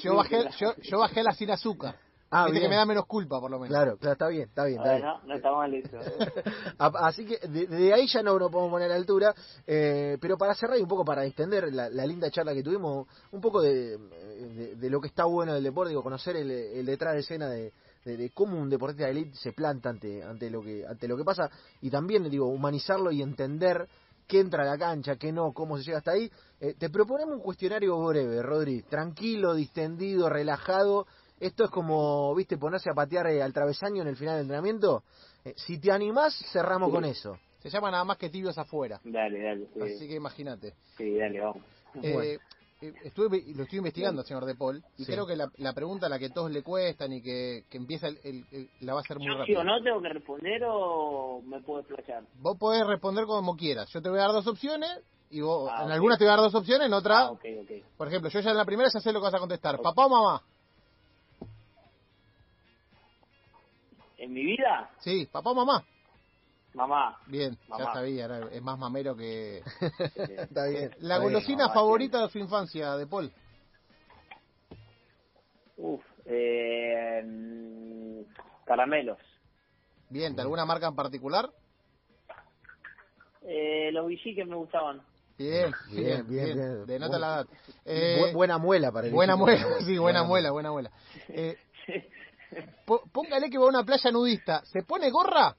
yo, 0.00 0.14
bajé, 0.14 0.48
yo, 0.82 0.98
bajé 0.98 1.22
la 1.22 1.32
sin 1.32 1.50
azúcar. 1.50 1.96
Ah, 2.34 2.46
que 2.50 2.66
me 2.66 2.76
da 2.76 2.86
menos 2.86 3.04
culpa, 3.04 3.38
por 3.38 3.50
lo 3.50 3.58
menos. 3.58 3.68
Claro, 3.68 3.98
claro, 3.98 4.12
está 4.14 4.28
bien, 4.28 4.48
está 4.48 4.64
bien. 4.64 4.80
Está 4.80 4.98
No, 4.98 5.20
no 5.22 5.34
está 5.34 5.52
mal 5.52 5.74
eso. 5.74 5.98
Así 6.78 7.26
que 7.26 7.46
de, 7.46 7.92
ahí 7.92 8.06
ya 8.06 8.22
no 8.22 8.38
nos 8.38 8.50
podemos 8.50 8.72
poner 8.72 8.90
a 8.90 8.94
altura. 8.94 9.34
Eh, 9.66 10.16
pero 10.18 10.38
para 10.38 10.54
cerrar 10.54 10.78
y 10.78 10.82
un 10.82 10.88
poco 10.88 11.04
para 11.04 11.26
extender 11.26 11.72
la, 11.72 11.88
linda 12.06 12.30
charla 12.30 12.54
que 12.54 12.62
tuvimos, 12.62 13.06
un 13.32 13.40
poco 13.42 13.60
de, 13.60 13.98
de, 14.76 14.90
lo 14.90 14.98
que 15.00 15.08
está 15.08 15.26
bueno 15.26 15.52
del 15.52 15.62
deporte, 15.62 15.90
digo, 15.90 16.02
conocer 16.02 16.36
el, 16.36 16.50
el 16.50 16.86
detrás 16.86 17.12
de 17.12 17.20
escena 17.20 17.50
de, 17.50 17.72
de, 18.04 18.30
cómo 18.30 18.58
un 18.58 18.70
deportista 18.70 19.04
de 19.04 19.10
élite 19.10 19.36
se 19.36 19.52
planta 19.52 19.90
ante, 19.90 20.22
ante, 20.22 20.50
lo 20.50 20.62
que, 20.62 20.86
ante 20.86 21.06
lo 21.06 21.16
que 21.16 21.24
pasa 21.24 21.50
y 21.80 21.90
también, 21.90 22.28
digo, 22.30 22.46
humanizarlo 22.46 23.12
y 23.12 23.22
entender 23.22 23.88
qué 24.26 24.40
entra 24.40 24.62
a 24.62 24.66
la 24.66 24.78
cancha, 24.78 25.16
qué 25.16 25.32
no, 25.32 25.52
cómo 25.52 25.76
se 25.76 25.84
llega 25.84 25.98
hasta 25.98 26.12
ahí. 26.12 26.30
Eh, 26.60 26.74
te 26.78 26.90
proponemos 26.90 27.34
un 27.34 27.42
cuestionario 27.42 27.98
breve, 28.02 28.42
Rodri, 28.42 28.82
tranquilo, 28.82 29.54
distendido, 29.54 30.28
relajado 30.28 31.06
esto 31.42 31.64
es 31.64 31.70
como, 31.70 32.34
viste, 32.36 32.56
ponerse 32.56 32.88
a 32.88 32.94
patear 32.94 33.26
eh, 33.26 33.42
al 33.42 33.52
travesaño 33.52 34.02
en 34.02 34.08
el 34.08 34.16
final 34.16 34.34
del 34.34 34.42
entrenamiento. 34.42 35.02
Eh, 35.44 35.54
si 35.56 35.78
te 35.78 35.90
animás, 35.90 36.38
cerramos 36.52 36.90
con 36.90 37.04
eso. 37.04 37.36
Se 37.58 37.68
llama 37.68 37.90
nada 37.90 38.04
más 38.04 38.16
que 38.16 38.28
tibios 38.28 38.56
afuera. 38.58 39.00
Dale, 39.04 39.42
dale. 39.42 39.68
Así 39.82 40.06
que 40.06 40.14
imagínate. 40.14 40.74
Sí, 40.96 41.16
dale, 41.16 41.40
vamos. 41.40 41.62
Eh, 42.00 42.38
estuve, 43.04 43.42
lo 43.54 43.64
estoy 43.64 43.78
investigando, 43.78 44.22
señor 44.22 44.44
De 44.44 44.54
Paul, 44.54 44.82
y 44.98 45.04
creo 45.04 45.26
que 45.26 45.36
la, 45.36 45.72
pregunta 45.72 46.06
a 46.06 46.08
la 46.08 46.18
que 46.18 46.30
todos 46.30 46.50
le 46.50 46.62
cuestan 46.62 47.12
y 47.12 47.22
que, 47.22 47.64
empieza 47.72 48.08
el, 48.08 48.68
la 48.80 48.94
va 48.94 49.00
a 49.00 49.04
ser 49.04 49.18
muy 49.18 49.28
rápida. 49.28 49.62
no 49.64 49.82
tengo 49.82 50.00
que 50.00 50.08
responder 50.08 50.62
o 50.66 51.42
me 51.44 51.60
puedo 51.60 51.80
explayar? 51.80 52.24
Vos 52.40 52.56
podés 52.56 52.86
responder 52.86 53.26
como 53.26 53.56
quieras. 53.56 53.88
Yo 53.90 54.00
te 54.00 54.08
voy 54.08 54.18
a 54.18 54.22
dar 54.22 54.32
dos 54.32 54.46
opciones 54.46 55.00
y 55.30 55.40
vos, 55.40 55.70
ah, 55.72 55.84
en 55.84 55.92
algunas 55.92 56.18
te 56.18 56.24
voy 56.24 56.32
a 56.32 56.36
dar 56.36 56.44
dos 56.44 56.54
opciones, 56.54 56.86
en 56.86 56.92
otra, 56.92 57.28
ah, 57.28 57.38
por 57.96 58.08
ejemplo, 58.08 58.30
yo 58.30 58.40
ya 58.40 58.50
en 58.50 58.56
la 58.56 58.64
primera 58.64 58.88
ya 58.92 59.00
sé 59.00 59.12
lo 59.12 59.20
que 59.20 59.24
vas 59.24 59.34
a 59.34 59.38
contestar. 59.38 59.80
¿Papá 59.80 60.06
o 60.06 60.08
mamá? 60.08 60.42
¿En 64.22 64.32
mi 64.32 64.44
vida? 64.44 64.88
Sí, 65.00 65.28
papá 65.32 65.50
o 65.50 65.54
mamá. 65.56 65.84
Mamá. 66.74 67.18
Bien, 67.26 67.58
ya 67.76 67.92
sabía, 67.92 68.28
es 68.52 68.62
más 68.62 68.78
mamero 68.78 69.16
que... 69.16 69.64
Está 70.38 70.68
bien. 70.68 70.94
La 71.00 71.18
golosina 71.18 71.70
favorita 71.70 72.22
de 72.22 72.30
su 72.30 72.38
infancia, 72.38 72.96
de 72.96 73.08
Paul. 73.08 73.32
Uf, 75.76 76.00
eh, 76.24 78.24
caramelos. 78.64 79.18
Bien, 80.08 80.36
¿de 80.36 80.42
alguna 80.42 80.64
marca 80.64 80.86
en 80.86 80.94
particular? 80.94 81.50
Eh, 83.42 83.90
los 83.90 84.06
bici 84.06 84.36
que 84.36 84.44
me 84.44 84.54
gustaban. 84.54 85.02
Bien, 85.36 85.72
bien, 85.90 86.28
bien. 86.28 86.86
De 86.86 86.98
nota 87.00 87.18
la 87.18 87.26
edad. 87.26 87.46
Eh, 87.84 88.30
buena 88.32 88.58
muela 88.58 88.92
para 88.92 89.08
el 89.08 89.12
Buena 89.12 89.34
muela, 89.34 89.80
sí, 89.80 89.98
buena 89.98 90.22
muela, 90.22 90.52
buena 90.52 90.70
muela. 90.70 90.92
Eh, 91.28 91.58
póngale 93.12 93.50
que 93.50 93.58
va 93.58 93.66
a 93.66 93.68
una 93.68 93.84
playa 93.84 94.10
nudista. 94.10 94.64
¿Se 94.64 94.82
pone 94.82 95.10
gorra? 95.10 95.56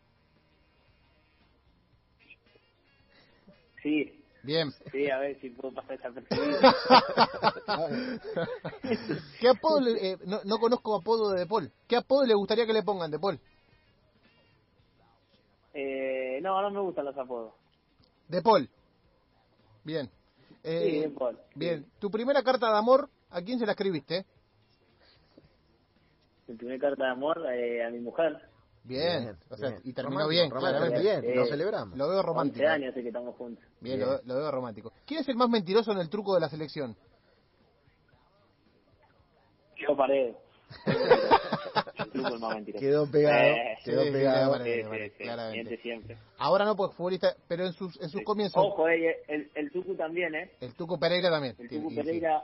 Sí. 3.81 4.23
Bien. 4.43 4.71
Sí, 4.91 5.09
a 5.09 5.17
ver 5.19 5.39
si 5.39 5.49
puedo 5.51 5.73
pasar 5.73 5.93
esa 5.93 6.11
¿Qué 9.39 9.47
apodo 9.47 9.87
eh, 9.87 10.17
no, 10.25 10.41
no, 10.43 10.57
conozco 10.57 10.95
apodo 10.95 11.31
de 11.31 11.39
De 11.39 11.45
Paul. 11.45 11.71
¿Qué 11.87 11.95
apodo 11.95 12.25
le 12.25 12.33
gustaría 12.33 12.65
que 12.65 12.73
le 12.73 12.83
pongan 12.83 13.09
De 13.09 13.19
Paul? 13.19 13.39
Eh, 15.73 16.39
no, 16.41 16.61
no 16.61 16.71
me 16.71 16.81
gustan 16.81 17.05
los 17.05 17.17
apodos. 17.17 17.53
De 18.27 18.41
Paul. 18.41 18.69
Bien. 19.85 20.09
Eh, 20.61 20.91
sí, 20.91 20.99
de 20.99 21.09
Paul. 21.09 21.39
Bien. 21.55 21.89
¿Tu 21.99 22.11
primera 22.11 22.43
carta 22.43 22.69
de 22.69 22.77
amor, 22.77 23.09
a 23.29 23.41
quién 23.41 23.59
se 23.59 23.65
la 23.65 23.71
escribiste? 23.71 24.25
Mi 26.47 26.55
primera 26.55 26.79
carta 26.79 27.05
de 27.05 27.11
amor 27.11 27.45
eh, 27.53 27.83
a 27.83 27.89
mi 27.89 27.99
mujer. 27.99 28.39
Bien, 28.83 29.37
o 29.49 29.55
sea, 29.55 29.77
y 29.83 29.93
terminó 29.93 30.27
bien, 30.27 30.49
claramente. 30.49 30.99
Bien, 30.99 31.35
lo 31.35 31.45
celebramos. 31.45 31.97
Lo 31.97 32.09
veo 32.09 32.21
romántico. 32.21 32.65
11 32.65 32.67
años 32.67 32.93
que 32.93 33.07
estamos 33.07 33.35
juntos. 33.35 33.63
Bien, 33.79 33.99
Lo, 33.99 34.19
veo 34.25 34.51
romántico. 34.51 34.91
¿Quién 35.05 35.21
es 35.21 35.29
el 35.29 35.37
más 35.37 35.49
mentiroso 35.49 35.93
en 35.93 35.99
el 35.99 36.09
truco 36.09 36.35
de 36.35 36.41
la 36.41 36.49
selección? 36.49 36.95
Yo 39.77 39.95
paré. 39.95 40.35
el 40.85 42.11
truco 42.11 42.27
es 42.35 42.41
más 42.41 42.55
mentiroso. 42.55 42.81
Quedó 42.81 43.09
pegado, 43.09 43.41
eh, 43.41 43.77
quedó 43.85 44.01
pegado. 44.11 44.63
claramente. 45.17 45.77
siempre. 45.77 46.17
Ahora 46.37 46.65
no, 46.65 46.75
pues 46.75 46.93
futbolista, 46.93 47.33
pero 47.47 47.65
en 47.65 47.71
sus, 47.71 47.97
en 48.01 48.09
sus 48.09 48.21
comienzos... 48.23 48.61
Ojo, 48.61 48.89
eh, 48.89 49.23
el, 49.29 49.49
el 49.55 49.71
Tucu 49.71 49.95
también, 49.95 50.35
¿eh? 50.35 50.51
El 50.59 50.75
Tucu 50.75 50.99
Pereira 50.99 51.29
también. 51.29 51.55
El 51.57 51.69
Tucu 51.69 51.95
Pereira... 51.95 52.43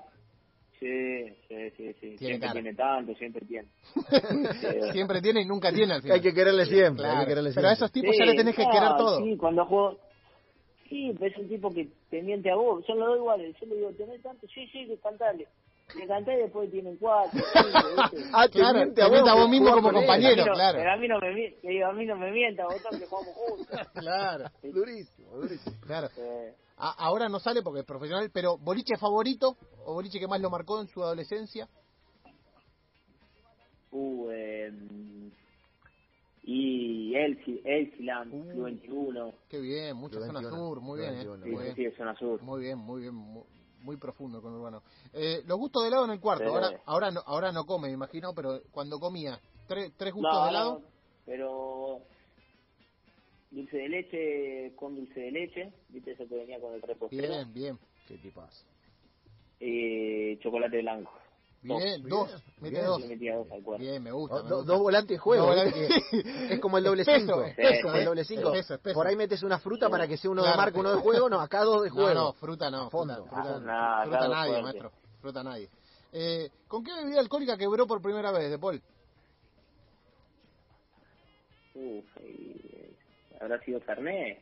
Sí, 0.79 1.25
sí, 1.49 1.71
sí, 1.75 1.93
sí. 1.99 2.17
siempre 2.17 2.49
tiene 2.53 2.73
tanto, 2.73 3.13
siempre 3.15 3.45
tiene. 3.45 3.67
siempre 4.93 5.21
tiene 5.21 5.41
y 5.41 5.45
nunca 5.45 5.73
tiene 5.73 5.95
al 5.95 6.01
final. 6.01 6.15
Hay 6.15 6.21
que 6.21 6.33
quererle 6.33 6.65
siempre, 6.65 7.05
hay 7.05 7.19
que 7.19 7.25
quererle 7.25 7.51
Pero 7.53 7.67
a 7.67 7.73
esos 7.73 7.91
tipos 7.91 8.15
ya 8.17 8.25
le 8.25 8.35
tenés 8.35 8.55
que 8.55 8.63
querer 8.63 8.95
todo. 8.97 9.17
Sí, 9.23 9.35
cuando 9.35 9.65
juego... 9.65 9.97
Sí, 10.87 11.13
pero 11.19 11.31
es 11.31 11.37
un 11.37 11.49
tipo 11.49 11.69
que 11.71 11.87
te 12.09 12.21
miente 12.23 12.49
a 12.49 12.55
vos. 12.55 12.83
Yo 12.87 12.95
lo 12.95 13.07
doy 13.07 13.17
igual. 13.19 13.55
Yo 13.61 13.67
le 13.67 13.75
digo, 13.75 13.91
¿tenés 13.91 14.23
tanto? 14.23 14.47
Sí, 14.47 14.65
sí, 14.71 14.87
que 14.87 14.97
cantale. 14.97 15.47
Me 15.95 16.07
canté 16.07 16.33
y 16.33 16.37
después 16.37 16.71
tienen 16.71 16.97
cuatro. 16.97 17.39
ah, 18.33 18.47
claro, 18.47 18.79
te 18.79 18.85
miente 19.09 19.29
a 19.29 19.35
vos, 19.35 19.49
mismo 19.49 19.71
como 19.71 19.91
compañero, 19.91 20.45
claro. 20.53 20.79
Pero 20.79 20.91
a 20.91 20.97
mí 20.97 21.07
no 21.07 21.19
me, 21.19 21.33
miente, 21.33 21.83
a 21.83 21.91
mí 21.91 22.05
no 22.05 22.15
me 22.15 22.31
mienta, 22.31 22.63
vos 22.63 22.81
también 22.81 23.07
jugamos 23.07 23.35
juntos. 23.35 23.79
claro, 23.93 24.45
durísimo, 24.63 25.29
durísimo. 25.35 25.75
Claro 25.81 26.09
ahora 26.79 27.27
no 27.29 27.39
sale 27.39 27.61
porque 27.61 27.81
es 27.81 27.85
profesional, 27.85 28.29
pero 28.33 28.57
boliche 28.57 28.97
favorito 28.97 29.57
o 29.89 29.93
boliche 29.93 30.19
que 30.19 30.27
más 30.27 30.39
lo 30.39 30.49
marcó 30.51 30.79
en 30.79 30.87
su 30.87 31.03
adolescencia. 31.03 31.67
Uh, 33.91 34.29
eh, 34.29 34.71
y 36.43 37.15
Elsi, 37.15 37.59
Elsiland, 37.65 38.33
uh, 38.33 38.63
21. 38.63 39.33
Qué 39.49 39.59
bien, 39.59 39.97
mucha 39.97 40.19
zona 40.19 40.41
sur, 40.41 40.79
muy 40.79 40.99
bien, 40.99 41.15
eh. 41.15 41.25
muy 41.25 41.63
bien. 41.63 41.75
Sí, 41.75 41.89
zona 41.97 42.15
sur. 42.15 42.41
Muy 42.43 42.61
bien, 42.61 42.77
muy 42.77 43.01
bien, 43.01 43.15
muy, 43.15 43.97
profundo 43.97 44.41
con 44.41 44.53
Urbano. 44.53 44.83
Eh, 45.11 45.41
los 45.47 45.57
gustos 45.57 45.81
de 45.81 45.87
helado 45.87 46.05
en 46.05 46.11
el 46.11 46.19
cuarto, 46.19 46.45
ahora 46.45 46.81
ahora 46.85 47.11
no, 47.11 47.21
ahora 47.25 47.51
no 47.51 47.65
come, 47.65 47.87
me 47.87 47.93
imagino, 47.95 48.33
pero 48.35 48.61
cuando 48.71 48.99
comía, 48.99 49.39
tres, 49.67 49.91
tres 49.97 50.13
gustos 50.13 50.43
de 50.43 50.49
helado. 50.49 50.81
pero 51.25 52.01
dulce 53.49 53.77
de 53.77 53.89
leche 53.89 54.75
con 54.75 54.95
dulce 54.95 55.19
de 55.19 55.31
leche, 55.31 55.73
viste 55.89 56.11
eso 56.11 56.27
que 56.27 56.35
venía 56.35 56.59
con 56.59 56.75
el 56.75 56.81
repostero. 56.83 57.27
Bien, 57.27 57.53
bien. 57.53 57.79
Qué 58.07 58.17
tipas. 58.17 58.65
Eh, 59.59 60.39
chocolate 60.41 60.81
blanco. 60.81 61.11
Bien, 61.61 62.01
dos. 62.07 62.31
Mete 62.61 62.81
dos. 62.81 63.03
Bien, 63.77 64.01
me 64.01 64.11
gusta. 64.11 64.41
dos 64.41 64.79
volantes 64.79 65.09
de 65.09 65.17
juego. 65.17 65.53
es 66.49 66.59
como 66.59 66.77
el 66.77 66.83
doble 66.85 67.03
cinco. 67.03 67.43
Es 67.57 67.81
como 67.81 67.95
el 67.95 68.05
doble 68.05 68.23
cinco. 68.23 68.53
Por 68.93 69.07
ahí 69.07 69.15
metes 69.15 69.43
una 69.43 69.59
fruta 69.59 69.89
para 69.89 70.07
que 70.07 70.17
sea 70.17 70.31
uno 70.31 70.43
de 70.43 70.55
marca, 70.55 70.79
uno 70.79 70.95
de 70.95 71.01
juego. 71.01 71.29
No, 71.29 71.41
acá 71.41 71.63
dos 71.63 71.83
de 71.83 71.89
juego. 71.89 72.13
No, 72.13 72.25
no, 72.25 72.33
fruta 72.33 72.69
no. 72.69 72.89
Fondo. 72.89 73.25
Fruta, 73.25 73.59
nadie, 74.27 74.61
maestro. 74.61 74.91
Fruta 75.19 75.43
nadie. 75.43 75.69
Eh, 76.11 76.49
¿Con 76.67 76.83
qué 76.83 76.93
bebida 76.93 77.19
alcohólica 77.19 77.57
quebró 77.57 77.85
por 77.85 78.01
primera 78.01 78.31
vez, 78.31 78.49
De 78.49 78.57
Paul? 78.57 78.81
Uf, 81.75 82.05
habrá 83.39 83.59
sido 83.63 83.79
Fernet. 83.81 84.41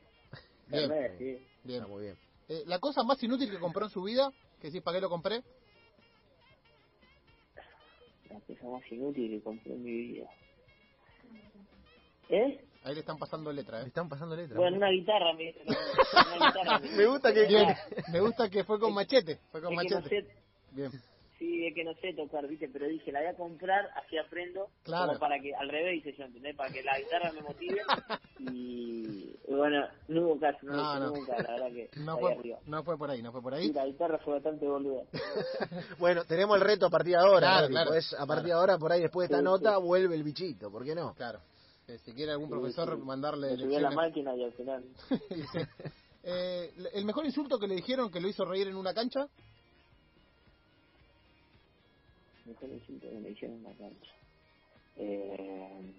Fernet, 0.69 1.17
sí. 1.17 1.45
Bien, 1.63 1.83
muy 1.89 2.03
bien. 2.03 2.17
Eh, 2.47 2.63
¿La 2.65 2.79
cosa 2.79 3.03
más 3.03 3.21
inútil 3.21 3.51
que 3.51 3.59
compró 3.59 3.85
en 3.85 3.91
su 3.91 4.01
vida? 4.03 4.31
Que 4.61 4.71
sí, 4.71 4.81
¿para 4.81 4.97
qué 4.97 5.01
lo 5.01 5.09
compré? 5.09 5.43
La 8.29 8.39
cosa 8.41 8.67
más 8.67 8.91
inútil 8.91 9.31
que 9.31 9.43
compré 9.43 9.73
en 9.73 9.83
mi 9.83 9.91
vida. 9.91 10.29
¿Eh? 12.29 12.63
Ahí 12.83 12.93
le 12.93 12.99
están 13.01 13.17
pasando 13.17 13.51
letra, 13.51 13.79
¿eh? 13.79 13.83
Le 13.83 13.87
están 13.89 14.07
pasando 14.09 14.35
letra. 14.35 14.57
Bueno, 14.57 14.77
una 14.77 14.89
guitarra, 14.89 15.33
me, 15.33 15.53
una 15.63 16.47
guitarra 16.47 16.79
me, 16.79 17.05
gusta 17.05 17.33
que 17.33 17.47
me 18.11 18.19
gusta 18.21 18.49
que 18.49 18.63
fue 18.63 18.79
con 18.79 18.93
machete, 18.93 19.39
fue 19.51 19.61
con 19.61 19.75
machete. 19.75 20.27
Bien. 20.71 20.91
Sí, 21.39 21.67
es 21.67 21.75
que 21.75 21.83
no 21.83 21.93
sé 21.95 22.13
tocar, 22.13 22.47
viste, 22.47 22.67
pero 22.67 22.87
dije, 22.87 23.11
la 23.11 23.19
voy 23.19 23.27
a 23.29 23.35
comprar, 23.35 23.89
así 23.95 24.17
aprendo, 24.17 24.69
Claro. 24.83 25.07
como 25.07 25.19
para 25.19 25.39
que, 25.39 25.53
al 25.53 25.69
revés 25.69 25.97
hice 25.99 26.13
yo, 26.17 26.25
¿entendés? 26.25 26.55
Para 26.55 26.71
que 26.73 26.81
la 26.81 26.97
guitarra 26.99 27.31
me 27.31 27.41
motive, 27.41 27.81
y 28.39 29.35
bueno, 29.47 29.87
no 30.07 30.21
hubo 30.21 30.39
caso, 30.39 30.57
no, 30.63 30.73
No, 30.75 30.99
no. 30.99 31.09
nunca, 31.11 31.35
la 31.41 31.51
verdad 31.51 31.67
que 31.71 31.89
No 32.01 32.17
fue, 32.17 32.33
arriba. 32.33 32.57
no 32.65 32.83
fue 32.83 32.97
por 32.97 33.09
ahí, 33.11 33.21
no 33.21 33.31
fue 33.31 33.41
por 33.41 33.53
Sí, 33.55 33.61
ahí. 33.61 33.73
la 33.73 33.85
guitarra 33.85 34.17
fue 34.19 34.33
bastante 34.33 34.65
boluda. 34.67 35.03
Bueno, 35.99 36.25
tenemos 36.25 36.55
el 36.57 36.63
reto 36.63 36.87
a 36.87 36.89
partir 36.89 37.13
de 37.13 37.19
ahora. 37.19 37.39
Claro, 37.39 37.67
claro. 37.67 37.89
pues, 37.91 38.13
a 38.13 38.25
partir 38.25 38.27
Claro. 38.27 38.47
de 38.47 38.53
ahora, 38.53 38.77
por 38.77 38.91
ahí 38.91 39.01
después 39.01 39.29
de 39.29 39.35
esta 39.35 39.39
Sí, 39.39 39.45
nota, 39.45 39.75
sí. 39.77 39.81
vuelve 39.83 40.15
el 40.15 40.23
bichito, 40.23 40.71
¿por 40.71 40.83
qué 40.83 40.95
no? 40.95 41.13
Claro. 41.13 41.39
Eh, 41.87 41.97
si 41.99 42.13
quiere 42.13 42.31
algún 42.33 42.49
profesor 42.49 42.95
sí. 42.97 43.01
mandarle 43.05 43.47
a 43.47 43.51
la 43.51 43.55
lecciones. 43.57 43.95
máquina 43.95 44.35
y 44.35 44.43
al 44.43 44.53
final. 44.53 44.83
Eh, 46.29 46.73
el 46.93 47.05
mejor 47.05 47.25
insulto 47.25 47.57
que 47.57 47.67
le 47.67 47.75
dijeron 47.75 48.11
que 48.11 48.19
lo 48.19 48.27
hizo 48.27 48.43
reír 48.43 48.67
en 48.67 48.75
una 48.75 48.93
cancha. 48.93 49.27
Mejor 52.47 52.69
insulto 52.69 53.09
que 53.09 53.19
me 53.19 53.29
hicieron 53.31 53.63
la 53.63 53.73
cancha. 53.75 54.11
Eh, 54.95 55.93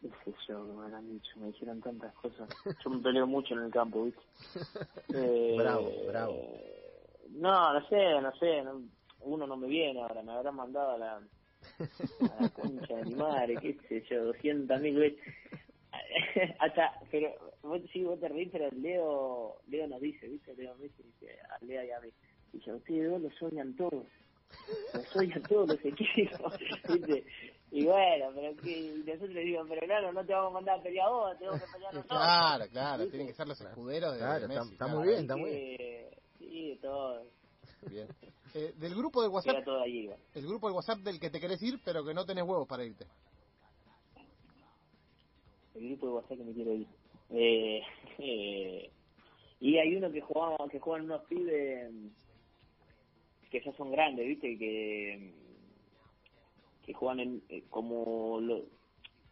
qué 0.00 0.08
sé 0.24 0.34
yo, 0.48 0.66
que 0.66 0.72
me 0.72 0.82
habrán 0.84 1.08
dicho, 1.10 1.30
me 1.36 1.48
dijeron 1.48 1.80
tantas 1.80 2.14
cosas. 2.14 2.48
Yo 2.84 2.90
me 2.90 3.02
peleo 3.02 3.26
mucho 3.26 3.54
en 3.54 3.60
el 3.64 3.70
campo, 3.70 4.04
¿viste? 4.04 4.22
Eh, 5.14 5.56
Bravo, 5.58 5.90
bravo. 6.06 6.34
No, 7.30 7.72
no 7.74 7.86
sé, 7.88 8.20
no 8.20 8.32
sé, 8.36 8.62
no- 8.62 8.82
uno 9.20 9.46
no 9.46 9.56
me 9.56 9.68
viene 9.68 10.00
ahora, 10.02 10.22
me 10.22 10.32
habrán 10.32 10.56
mandado 10.56 10.92
a 10.92 10.98
la, 10.98 11.16
a 11.16 12.42
la 12.42 12.50
concha 12.50 12.96
de 12.96 13.04
mi 13.04 13.14
madre, 13.14 13.58
qué 13.58 13.78
sé 13.88 14.02
yo, 14.10 14.24
200 14.24 14.80
mil 14.80 14.96
veces. 14.96 15.20
Hasta, 16.60 16.92
pero, 17.10 17.30
vos, 17.62 17.80
sí, 17.92 18.02
vos 18.04 18.18
te 18.20 18.28
reís, 18.28 18.48
pero 18.50 18.68
Leo, 18.72 19.56
Leo 19.66 19.86
nos 19.86 20.00
dice, 20.00 20.28
¿viste? 20.28 20.54
Leo 20.54 20.74
me 20.76 20.84
dice, 20.84 21.02
dice, 21.02 21.38
a 21.50 21.64
Leo 21.64 21.84
y 21.84 21.90
a 21.90 22.00
mí, 22.00 22.08
dice, 22.52 22.72
ustedes 22.72 23.10
dos 23.10 23.20
lo 23.22 23.30
soñan 23.32 23.76
todos, 23.76 24.06
lo 24.94 25.02
soñan 25.12 25.42
todos 25.44 25.68
los 25.68 25.84
equipos, 25.84 26.54
¿viste? 26.88 27.24
Y 27.70 27.84
bueno, 27.86 28.30
pero 28.34 28.56
que, 28.56 28.70
y 28.70 28.98
nosotros 28.98 29.30
le 29.30 29.40
digo, 29.44 29.64
pero 29.68 29.80
claro, 29.86 30.12
no 30.12 30.24
te 30.26 30.32
vamos 30.34 30.50
a 30.50 30.54
mandar 30.54 30.78
a 30.78 30.82
pelear 30.82 31.08
vos, 31.08 31.38
tenemos 31.38 31.60
que 31.60 31.66
pelear 31.72 31.94
nosotros. 31.94 32.18
Claro, 32.20 32.64
claro, 32.70 32.98
¿Viste? 33.02 33.10
tienen 33.16 33.26
que 33.28 33.34
ser 33.34 33.48
los 33.48 33.60
escuderos 33.60 34.12
de 34.12 34.18
Claro, 34.18 34.48
Messi. 34.48 34.52
está- 34.60 34.72
está 34.72 34.84
claro. 34.84 34.98
muy 34.98 35.08
bien, 35.08 35.20
está 35.20 35.36
muy 35.36 35.50
que, 35.50 36.18
Sí, 36.38 36.68
de 36.70 36.76
todo, 36.76 37.24
Bien. 37.88 38.08
Eh, 38.54 38.74
del 38.76 38.94
grupo 38.94 39.22
de 39.22 39.28
WhatsApp, 39.28 39.64
todo 39.64 39.82
el 39.84 40.46
grupo 40.46 40.68
de 40.68 40.74
WhatsApp 40.74 40.98
del 40.98 41.18
que 41.18 41.30
te 41.30 41.40
querés 41.40 41.62
ir, 41.62 41.80
pero 41.84 42.04
que 42.04 42.12
no 42.12 42.26
tenés 42.26 42.44
huevos 42.44 42.68
para 42.68 42.84
irte. 42.84 43.06
el 45.74 45.88
grupo 45.88 46.06
de 46.06 46.12
WhatsApp 46.12 46.38
que 46.38 46.44
me 46.44 46.52
quiero 46.52 46.74
ir. 46.74 46.86
Eh, 47.30 47.82
eh, 48.18 48.90
y 49.60 49.78
hay 49.78 49.96
uno 49.96 50.10
que 50.12 50.20
jugaba, 50.20 50.56
que 50.70 50.78
juegan 50.80 51.06
unos 51.06 51.22
pibes 51.24 51.90
que 53.52 53.60
ya 53.64 53.72
son 53.76 53.92
grandes, 53.92 54.26
viste, 54.26 54.58
que 54.58 55.32
que 56.84 56.92
juegan 56.94 57.20
en, 57.20 57.42
eh, 57.48 57.62
como 57.70 58.40
lo, 58.40 58.58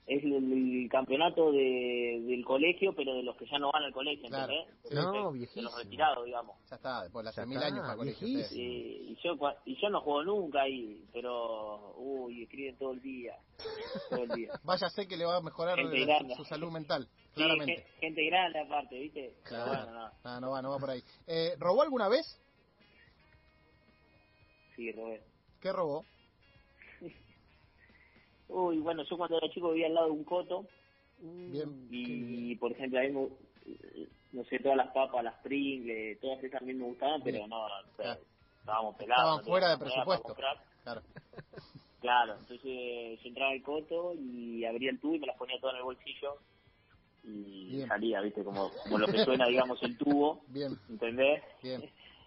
es 0.06 0.22
el, 0.24 0.34
el 0.82 0.88
campeonato 0.88 1.50
de, 1.50 2.22
del 2.26 2.44
colegio, 2.44 2.92
pero 2.94 3.12
de 3.14 3.24
los 3.24 3.36
que 3.36 3.46
ya 3.46 3.58
no 3.58 3.72
van 3.72 3.82
al 3.82 3.92
colegio, 3.92 4.28
Claro. 4.28 4.52
¿entendés? 4.52 4.78
Sí. 4.84 4.94
De- 4.94 5.02
No, 5.02 5.32
de, 5.32 5.46
de 5.46 5.62
los 5.62 5.76
retirados, 5.76 6.24
digamos. 6.26 6.56
Ya 6.70 6.76
está, 6.76 7.02
después 7.02 7.24
de 7.24 7.32
Ya 7.32 7.42
hace 7.42 7.46
mil 7.48 7.56
está, 7.56 7.66
años 7.68 7.80
para 7.80 7.96
colegio. 7.96 8.26
viejísimo. 8.26 8.44
ustedes. 8.44 9.06
Y, 9.08 9.12
y 9.12 9.18
yo 9.22 9.36
y 9.64 9.80
yo 9.80 9.90
no 9.90 10.00
juego 10.00 10.22
nunca 10.22 10.62
ahí, 10.62 11.04
pero 11.12 11.94
uy, 11.96 12.42
escriben 12.44 12.76
todo 12.76 12.92
el 12.92 13.02
día, 13.02 13.36
todo 14.10 14.22
el 14.22 14.28
día. 14.30 14.52
Váyase 14.64 15.08
que 15.08 15.16
le 15.16 15.24
va 15.24 15.36
a 15.38 15.42
mejorar 15.42 15.76
Gente 15.76 16.02
eh, 16.02 16.06
grande. 16.06 16.34
su 16.36 16.44
salud 16.44 16.70
mental, 16.70 17.08
Sí, 17.08 17.34
claramente. 17.34 17.74
gen- 17.74 17.84
gente 18.00 18.26
grande 18.26 18.58
aparte, 18.60 18.96
¿viste? 18.98 19.34
Pero 19.42 19.64
Claro. 19.64 19.70
bueno, 19.86 19.92
no. 19.92 20.10
No, 20.24 20.40
no 20.40 20.50
va, 20.52 20.62
no 20.62 20.70
va 20.70 20.78
por 20.78 20.90
ahí. 20.90 21.02
Eh, 21.26 21.54
¿Robó 21.58 21.82
alguna 21.82 22.08
vez? 22.08 22.40
Sí. 24.80 25.20
¿Qué 25.60 25.72
robó? 25.72 26.04
Uy, 28.48 28.78
bueno, 28.78 29.04
yo 29.04 29.16
cuando 29.16 29.36
era 29.38 29.50
chico 29.50 29.70
vivía 29.72 29.86
al 29.86 29.94
lado 29.94 30.06
de 30.06 30.12
un 30.12 30.24
coto 30.24 30.66
Bien. 31.18 31.86
y, 31.90 32.56
por 32.56 32.72
ejemplo, 32.72 32.98
a 32.98 33.02
mí, 33.02 33.10
me, 33.10 33.28
no 34.32 34.44
sé, 34.44 34.58
todas 34.58 34.76
las 34.76 34.90
papas, 34.92 35.22
las 35.22 35.34
Pringles, 35.42 36.18
todas 36.20 36.42
esas 36.42 36.62
mí 36.62 36.72
me 36.74 36.84
gustaban, 36.84 37.22
pero 37.22 37.46
no, 37.46 37.64
o 37.64 37.68
sea, 37.68 37.84
Claro. 37.96 38.20
estábamos 38.60 38.96
pelados. 38.96 39.24
Estaban 39.24 39.44
fuera 39.44 39.68
de 39.70 39.78
presupuesto. 39.78 40.34
Claro. 40.82 41.02
Claro, 42.00 42.36
entonces 42.38 43.20
yo 43.20 43.28
entraba 43.28 43.50
al 43.52 43.62
coto 43.62 44.14
y 44.14 44.64
abría 44.64 44.90
el 44.90 44.98
tubo 45.00 45.16
y 45.16 45.18
me 45.18 45.26
las 45.26 45.36
ponía 45.36 45.60
todas 45.60 45.74
en 45.74 45.80
el 45.80 45.84
bolsillo 45.84 46.38
y 47.24 47.76
Bien. 47.76 47.88
salía, 47.88 48.22
¿viste? 48.22 48.42
Como, 48.42 48.70
como 48.84 48.96
lo 48.98 49.06
que 49.06 49.18
suena, 49.26 49.46
digamos, 49.46 49.82
el 49.82 49.98
tubo, 49.98 50.42
Bien, 50.48 50.78
¿entendés? 50.88 51.42
bien. 51.62 51.82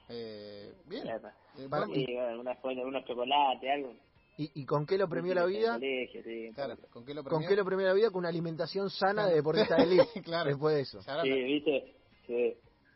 Eh, 0.09 0.73
bien. 0.85 1.05
Ya 1.05 1.15
Eh, 1.15 1.21
Sí, 1.55 1.67
bueno, 1.67 2.41
unas, 2.41 2.57
unos 2.63 3.05
chocolates, 3.05 3.69
algo. 3.69 3.93
¿Y, 4.37 4.61
y 4.61 4.65
con 4.65 4.85
qué 4.85 4.97
lo 4.97 5.07
premió 5.07 5.33
la 5.35 5.45
vida? 5.45 5.73
colegio, 5.73 6.23
sí, 6.23 6.51
claro, 6.55 6.75
¿con 6.91 7.05
qué 7.05 7.13
lo 7.13 7.23
¿Con 7.23 7.31
premió? 7.33 7.49
qué 7.49 7.55
lo 7.55 7.65
premió 7.65 7.85
la 7.87 7.93
vida? 7.93 8.09
Con 8.09 8.19
una 8.19 8.29
alimentación 8.29 8.89
sana 8.89 9.27
de 9.27 9.35
deportista 9.35 9.75
de 9.77 9.83
elite. 9.83 10.21
Claro. 10.23 10.49
Después 10.49 10.75
de 10.75 10.81
eso. 10.81 11.01
Sí, 11.01 11.29
¿viste? 11.43 11.95
Sí, 12.25 12.33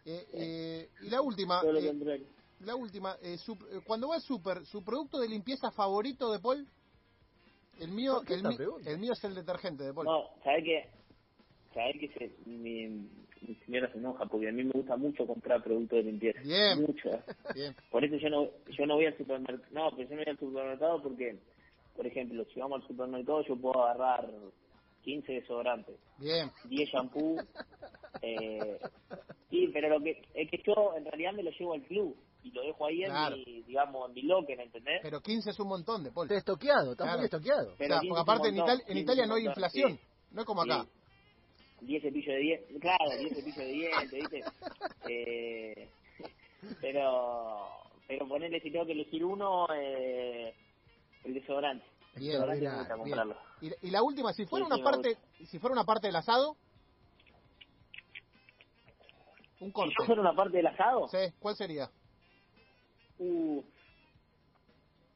Eh, 0.06 0.26
eh, 0.34 0.90
y 1.02 1.10
la 1.10 1.22
última, 1.22 1.62
eh, 1.64 2.24
la 2.62 2.76
última, 2.76 3.18
eh, 3.22 3.38
su- 3.38 3.54
eh, 3.72 3.82
cuando 3.86 4.08
va 4.08 4.16
al 4.16 4.22
super, 4.22 4.66
¿su 4.66 4.84
producto 4.84 5.20
de 5.20 5.28
limpieza 5.28 5.70
favorito 5.72 6.32
de 6.32 6.40
Paul? 6.40 6.66
El 7.80 7.92
mío, 7.92 8.14
¿Por 8.14 8.26
qué 8.26 8.34
el, 8.36 8.44
mi- 8.44 8.58
el 8.86 8.98
mío 8.98 9.14
es 9.14 9.24
el 9.24 9.36
detergente 9.36 9.84
de 9.84 9.94
Paul. 9.94 10.06
No, 10.06 10.30
¿sabes 10.44 10.64
qué? 10.64 10.90
¿Sabes 11.78 11.96
que 12.00 12.08
se, 12.18 12.50
mi, 12.50 12.88
mi 12.88 13.56
señora 13.66 13.92
se 13.92 14.00
enoja? 14.00 14.26
Porque 14.26 14.50
a 14.50 14.52
mí 14.52 14.64
me 14.64 14.72
gusta 14.72 14.98
mucho 14.98 15.28
comprar 15.28 15.62
productos 15.62 15.98
de 16.00 16.04
limpieza. 16.12 16.42
Bien. 16.42 16.82
Mucho. 16.82 17.10
Bien, 17.54 17.76
Por 17.92 18.04
eso 18.04 18.16
yo 18.18 18.30
no, 18.32 18.50
yo 18.76 18.86
no 18.88 18.96
voy 18.96 19.06
al 19.06 19.16
supermercado. 19.16 19.70
No, 19.72 19.92
pero 19.96 20.10
yo 20.10 20.16
no 20.16 20.22
voy 20.24 20.32
al 20.32 20.40
supermercado 20.40 21.04
porque, 21.04 21.38
por 21.96 22.08
ejemplo, 22.08 22.44
si 22.52 22.60
vamos 22.60 22.82
al 22.82 22.88
supermercado 22.88 23.44
yo 23.48 23.56
puedo 23.58 23.84
agarrar 23.86 24.28
15 25.04 25.32
desodorantes, 25.32 25.96
bien. 26.18 26.50
10 26.68 26.90
shampoo. 26.90 27.38
Eh, 28.24 28.80
sí, 29.52 29.70
pero 29.72 29.90
lo 29.90 30.04
que 30.04 30.20
es 30.34 30.50
que 30.50 30.60
yo 30.66 30.96
en 30.98 31.06
realidad 31.06 31.34
me 31.34 31.44
lo 31.44 31.52
llevo 31.52 31.74
al 31.76 31.84
club 31.84 32.18
y 32.42 32.50
lo 32.52 32.64
dejo 32.64 32.88
ahí 32.88 33.04
Claro. 33.04 33.36
en 33.36 33.44
mi, 33.46 33.62
digamos, 33.62 34.10
en 34.10 34.16
mi 34.16 34.22
locker, 34.24 34.60
¿entendés? 34.60 35.00
Pero 35.04 35.22
15 35.22 35.52
es 35.52 35.60
un 35.60 35.68
montón 35.68 36.04
de 36.04 36.12
Paul. 36.12 36.26
Está 36.26 36.38
estoqueado, 36.40 36.94
está 36.94 37.04
Claro. 37.04 37.20
muy 37.20 37.26
estoqueado. 37.26 37.74
O 37.74 37.76
Pero 37.78 37.94
sea, 37.94 38.00
15 38.02 38.10
porque 38.10 38.22
aparte 38.22 38.48
en, 38.50 38.56
montón, 38.56 38.76
Italia, 38.76 38.84
en 38.88 38.94
15 38.96 39.04
Italia 39.04 39.24
es 39.24 39.30
no 39.30 39.36
hay 39.36 39.44
montón, 39.44 39.64
inflación, 39.64 39.92
sí. 39.98 40.00
no 40.32 40.42
es 40.42 40.46
como 40.48 40.64
Sí. 40.64 40.70
Acá. 41.78 41.86
10 41.86 42.02
cepillos 42.04 42.28
de 42.36 42.38
dientes, 42.40 42.82
claro, 42.82 43.18
10 43.18 43.34
cepillos 43.36 43.58
de 43.58 43.68
dientes, 43.68 44.12
¿viste? 44.12 44.46
Eh, 45.06 45.90
pero, 46.82 47.70
pero 48.08 48.28
ponerle 48.28 48.60
si 48.62 48.72
tengo 48.72 48.86
que 48.86 48.94
elegir 48.94 49.24
uno, 49.26 49.68
eh, 49.74 50.54
el 51.26 51.34
desodorante. 51.34 51.86
El 52.16 52.20
Bien, 52.20 52.32
desodorante 52.32 52.62
bien, 52.62 52.72
me 52.72 52.78
gusta 52.80 52.94
Bien. 52.96 53.00
comprarlo. 53.00 53.38
Y, 53.62 53.88
y 53.88 53.92
la 53.92 54.04
última, 54.04 54.34
si 54.34 54.46
fuera 54.46 54.66
Sí, 54.66 54.74
una 54.74 54.84
parte, 54.84 55.18
si 55.46 55.60
fuera 55.60 55.74
una 55.74 55.84
parte 55.86 56.08
del 56.08 56.16
asado, 56.16 56.58
un 59.60 59.70
Si 59.70 59.74
corte. 59.74 59.96
yo 60.00 60.06
fuera 60.06 60.22
una 60.22 60.36
parte 60.36 60.58
del 60.58 60.68
asado, 60.68 61.08
Sí, 61.12 61.18
¿Cuál 61.40 61.56
sería? 61.56 61.92
uh, 63.20 63.64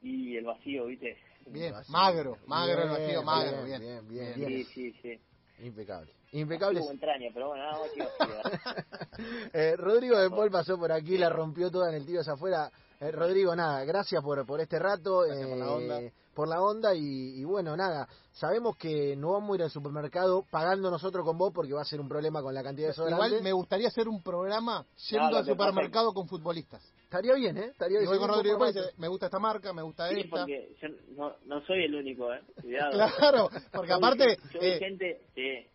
y 0.02 0.36
el 0.36 0.44
vacío, 0.44 0.86
¿viste? 0.86 1.18
Bien, 1.46 1.72
Vacío. 1.72 1.92
magro, 1.92 2.38
magro 2.46 2.82
el 2.82 2.88
Bien, 2.88 2.90
vacío, 2.90 3.22
magro, 3.22 3.64
bien, 3.64 3.80
bien. 3.80 4.08
bien, 4.08 4.08
bien, 4.08 4.34
Sí, 4.48 4.64
sí, 4.74 4.92
sí. 5.02 5.20
Impecable. 5.60 6.12
Impecable. 6.32 6.80
Tuvo 6.80 6.90
entraña, 6.90 7.28
pero 7.32 7.48
bueno, 7.48 7.62
nada 7.64 7.78
más 7.78 7.90
que 7.90 8.02
vacío. 8.02 8.82
Eh, 9.52 9.76
Rodrigo 9.76 10.18
de 10.18 10.30
Paul 10.30 10.50
pasó 10.50 10.78
por 10.78 10.90
aquí, 10.90 11.18
la 11.18 11.28
rompió 11.28 11.70
toda 11.70 11.90
en 11.90 11.96
el 11.96 12.06
tiro 12.06 12.20
hacia 12.22 12.32
afuera. 12.32 12.70
Eh, 12.98 13.10
Rodrigo, 13.12 13.54
nada, 13.54 13.84
gracias 13.84 14.22
por, 14.22 14.44
por 14.46 14.60
este 14.60 14.78
rato, 14.78 15.20
Gracias 15.20 15.48
por 15.48 15.58
la 15.58 15.70
onda. 15.70 16.00
por 16.34 16.48
la 16.48 16.62
onda 16.62 16.94
y, 16.94 17.40
y 17.40 17.44
bueno, 17.44 17.76
nada, 17.76 18.08
sabemos 18.32 18.76
que 18.76 19.14
no 19.16 19.32
vamos 19.32 19.52
a 19.52 19.54
ir 19.56 19.62
al 19.64 19.70
supermercado 19.70 20.44
pagando 20.50 20.90
nosotros 20.90 21.24
con 21.24 21.36
vos 21.36 21.52
porque 21.52 21.74
va 21.74 21.82
a 21.82 21.84
ser 21.84 22.00
un 22.00 22.08
problema 22.08 22.40
con 22.42 22.54
la 22.54 22.62
cantidad 22.62 22.88
de 22.88 22.94
sobrante. 22.94 23.26
Igual 23.26 23.42
me 23.42 23.52
gustaría 23.52 23.88
hacer 23.88 24.08
un 24.08 24.22
programa 24.22 24.86
yendo 25.10 25.36
al 25.36 25.44
supermercado 25.44 26.14
con 26.14 26.26
futbolistas. 26.26 26.82
Estaría 27.12 27.34
bien, 27.34 27.58
¿eh? 27.58 27.66
Estaría 27.66 27.98
bien. 27.98 28.10
voy 28.10 28.18
con 28.18 28.28
Rodrigo 28.30 28.58
me 28.96 29.08
gusta 29.08 29.26
esta 29.26 29.38
marca, 29.38 29.70
me 29.74 29.82
gusta 29.82 30.08
Sí, 30.08 30.20
esta. 30.20 30.30
porque 30.46 30.74
yo 30.80 30.88
no, 31.14 31.36
no 31.44 31.60
soy 31.66 31.84
el 31.84 31.94
único, 31.94 32.32
¿eh? 32.32 32.40
Cuidado. 32.62 32.90
Claro, 33.18 33.50
porque 33.70 33.92
aparte, 33.92 34.38
yo 34.54 34.60
eh, 34.62 34.78
gente, 34.78 35.20
sí, 35.34 35.66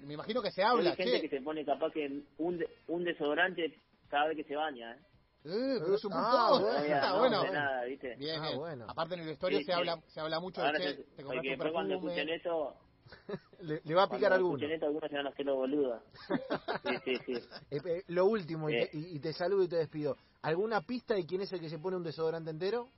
me 0.00 0.14
imagino 0.14 0.42
que 0.42 0.50
se 0.50 0.62
habla, 0.62 0.94
gente 0.96 1.12
che, 1.12 1.20
que 1.22 1.36
se 1.38 1.42
pone 1.42 1.64
capaz 1.64 1.90
que 1.92 2.24
un, 2.36 2.58
de- 2.58 2.68
un 2.88 3.04
desodorante 3.04 3.74
cada 4.10 4.28
vez 4.28 4.36
que 4.36 4.44
se 4.44 4.54
baña, 4.54 4.92
¿eh? 4.92 4.98
eh, 5.44 5.76
pero 5.78 5.94
es 5.94 6.04
un 6.04 6.12
Ah, 6.14 6.50
bueno. 6.58 7.08
No 7.08 7.18
bueno. 7.20 7.40
hace 7.42 7.52
nada, 7.52 7.84
¿viste? 7.84 8.16
Bien, 8.16 8.38
Ah, 8.42 8.48
bien. 8.48 8.58
bueno. 8.58 8.84
Aparte 8.86 9.14
en 9.14 9.20
el 9.20 9.26
vestuario 9.28 9.58
Sí, 9.60 9.64
se 9.64 9.72
sí. 9.72 9.78
habla 9.78 9.98
se 10.08 10.20
habla 10.20 10.40
mucho 10.40 10.60
de 10.60 10.66
Ahora 10.66 10.78
che, 10.78 10.94
se- 10.94 11.02
te 11.16 11.22
porque 11.24 11.24
compraste 11.24 11.38
un 11.40 11.48
después 11.48 11.72
cuando 11.72 11.94
escuchen 11.94 12.28
eso, 12.28 12.76
Le, 13.62 13.80
le 13.84 13.94
va 13.94 14.04
a 14.04 14.08
picar 14.10 14.32
alguno. 14.32 14.66
esto, 14.66 14.86
algunos 14.86 15.10
se 15.10 15.16
van 15.16 15.26
a. 15.26 15.32
Sí, 16.84 16.96
sí, 17.04 17.16
sí. 17.26 17.34
Eh, 17.70 18.02
lo 18.08 18.26
último, 18.26 18.70
y, 18.70 18.74
Eh. 18.76 18.88
te, 18.90 18.96
y- 18.98 19.16
y 19.16 19.20
te 19.20 19.32
saludo 19.32 19.64
y 19.64 19.68
te 19.68 19.76
despido. 19.76 20.16
¿Alguna 20.42 20.80
pista 20.80 21.14
de 21.14 21.26
quién 21.26 21.42
es 21.42 21.52
el 21.52 21.60
que 21.60 21.68
se 21.68 21.78
pone 21.78 21.96
un 21.96 22.02
desodorante 22.02 22.50
entero? 22.50 22.88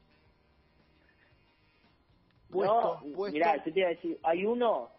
Puesto, 2.50 3.00
no, 3.04 3.14
puesto. 3.14 3.32
mirá, 3.34 3.56
yo 3.64 3.72
te 3.72 3.80
iba 3.80 3.88
a 3.88 3.92
decir, 3.92 4.18
hay 4.22 4.44
uno, 4.44 4.90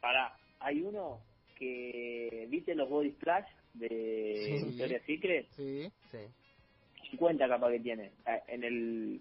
pará, 0.00 0.36
hay 0.60 0.80
uno 0.82 1.20
que, 1.58 2.46
¿viste 2.48 2.74
los 2.74 2.88
body 2.88 3.10
splash 3.12 3.46
de 3.74 3.88
Sí. 4.60 4.64
Victoria's 4.68 5.02
Secret? 5.04 5.46
Sí, 5.50 5.92
Sí. 6.10 6.18
50 7.10 7.48
capaz 7.48 7.70
que 7.72 7.80
tiene. 7.80 8.12
Eh, 8.26 8.42
En 8.48 8.62
el 8.64 9.20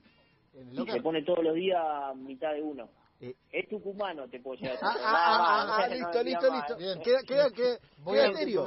En 0.54 0.70
el 0.70 0.80
y 0.80 0.92
se 0.92 1.02
pone 1.02 1.24
todos 1.24 1.44
los 1.44 1.56
días 1.56 2.16
mitad 2.16 2.54
de 2.54 2.62
uno. 2.62 2.90
Eh. 3.22 3.36
Es 3.52 3.68
tucumano, 3.68 4.30
te 4.30 4.40
puedo 4.40 4.56
llegar 4.62 4.78
a 4.78 4.80
Ah, 4.82 4.94
decir. 4.94 5.06
ah, 5.06 5.12
Nada 5.12 5.78
ah, 5.78 5.84
ah, 5.84 5.88
listo, 5.90 6.24
listo, 6.24 6.54
listo. 6.56 6.78
Bien. 6.78 7.00
Queda, 7.02 7.22
queda, 7.24 7.52
queda, 7.52 7.78
Voy 8.04 8.14
queda 8.18 8.26
a 8.26 8.30
etéreo. 8.32 8.66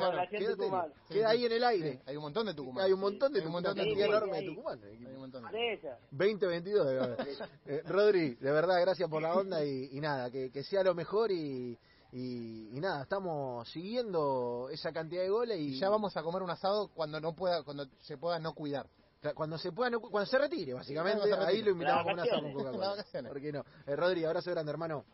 Tucumán, 0.56 0.92
Queda 1.08 1.30
ahí 1.30 1.44
en 1.46 1.52
el 1.52 1.64
aire. 1.64 1.92
Sí, 1.94 2.00
hay 2.06 2.16
un 2.16 2.22
montón 2.22 2.46
de 2.46 2.54
Tucumán. 2.54 2.84
Hay 2.84 2.92
un 2.92 3.00
montón 3.00 3.32
de 3.32 3.40
Hay 3.40 3.46
un 3.46 3.52
Tucumán, 3.52 3.62
montón 3.62 3.74
de 3.74 3.80
una 3.82 3.88
cantidad 3.88 4.06
Tucumán. 4.06 4.22
enorme 4.22 4.32
de 4.32 4.38
Ahí. 4.38 4.54
Tucumán. 4.54 4.80
Hay 4.84 5.14
un 5.14 5.20
montón 5.20 5.42
de- 5.44 5.58
De 5.58 5.72
esa. 5.72 5.98
2022 6.10 6.86
de 6.86 6.94
verdad. 6.94 7.26
Eh, 7.66 7.82
Rodri, 7.86 8.34
de 8.34 8.50
verdad, 8.52 8.80
gracias 8.82 9.08
por 9.08 9.22
la 9.22 9.34
onda 9.34 9.64
y, 9.64 9.88
y 9.92 10.00
nada, 10.00 10.30
que, 10.30 10.50
que 10.50 10.62
sea 10.64 10.82
lo 10.82 10.94
mejor 10.94 11.30
y, 11.32 11.78
y, 12.12 12.76
y 12.76 12.80
nada, 12.80 13.04
estamos 13.04 13.66
siguiendo 13.70 14.68
esa 14.70 14.92
cantidad 14.92 15.22
de 15.22 15.30
goles 15.30 15.58
y, 15.58 15.68
Y 15.76 15.78
ya 15.78 15.88
vamos 15.88 16.14
a 16.14 16.22
comer 16.22 16.42
un 16.42 16.50
asado 16.50 16.88
cuando 16.88 17.18
no 17.20 17.32
pueda, 17.34 17.62
cuando 17.62 17.86
se 18.00 18.18
pueda 18.18 18.38
no 18.38 18.52
cuidar. 18.52 18.86
Cuando 19.34 19.56
se 19.56 19.70
pueda, 19.70 19.88
no- 19.90 20.00
cuando 20.00 20.26
se 20.26 20.36
retire, 20.36 20.74
básicamente, 20.74 21.32
ahí 21.32 21.62
lo 21.62 21.70
invitamos 21.70 22.02
con 22.04 22.12
una 22.14 22.22
con 22.24 22.32
vacaciones. 22.32 22.54
Coca-Cola. 22.56 23.04
¿Por 23.28 23.40
qué 23.40 23.52
no? 23.52 23.64
Eh, 23.86 23.94
Rodri, 23.96 24.24
abrazo 24.24 24.50
grande, 24.50 24.72
hermano. 24.72 25.04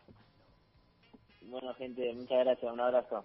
Bueno, 1.43 1.75
gente, 1.75 2.13
muchas 2.15 2.39
gracias. 2.45 2.73
Un 2.73 2.81
abrazo. 2.81 3.25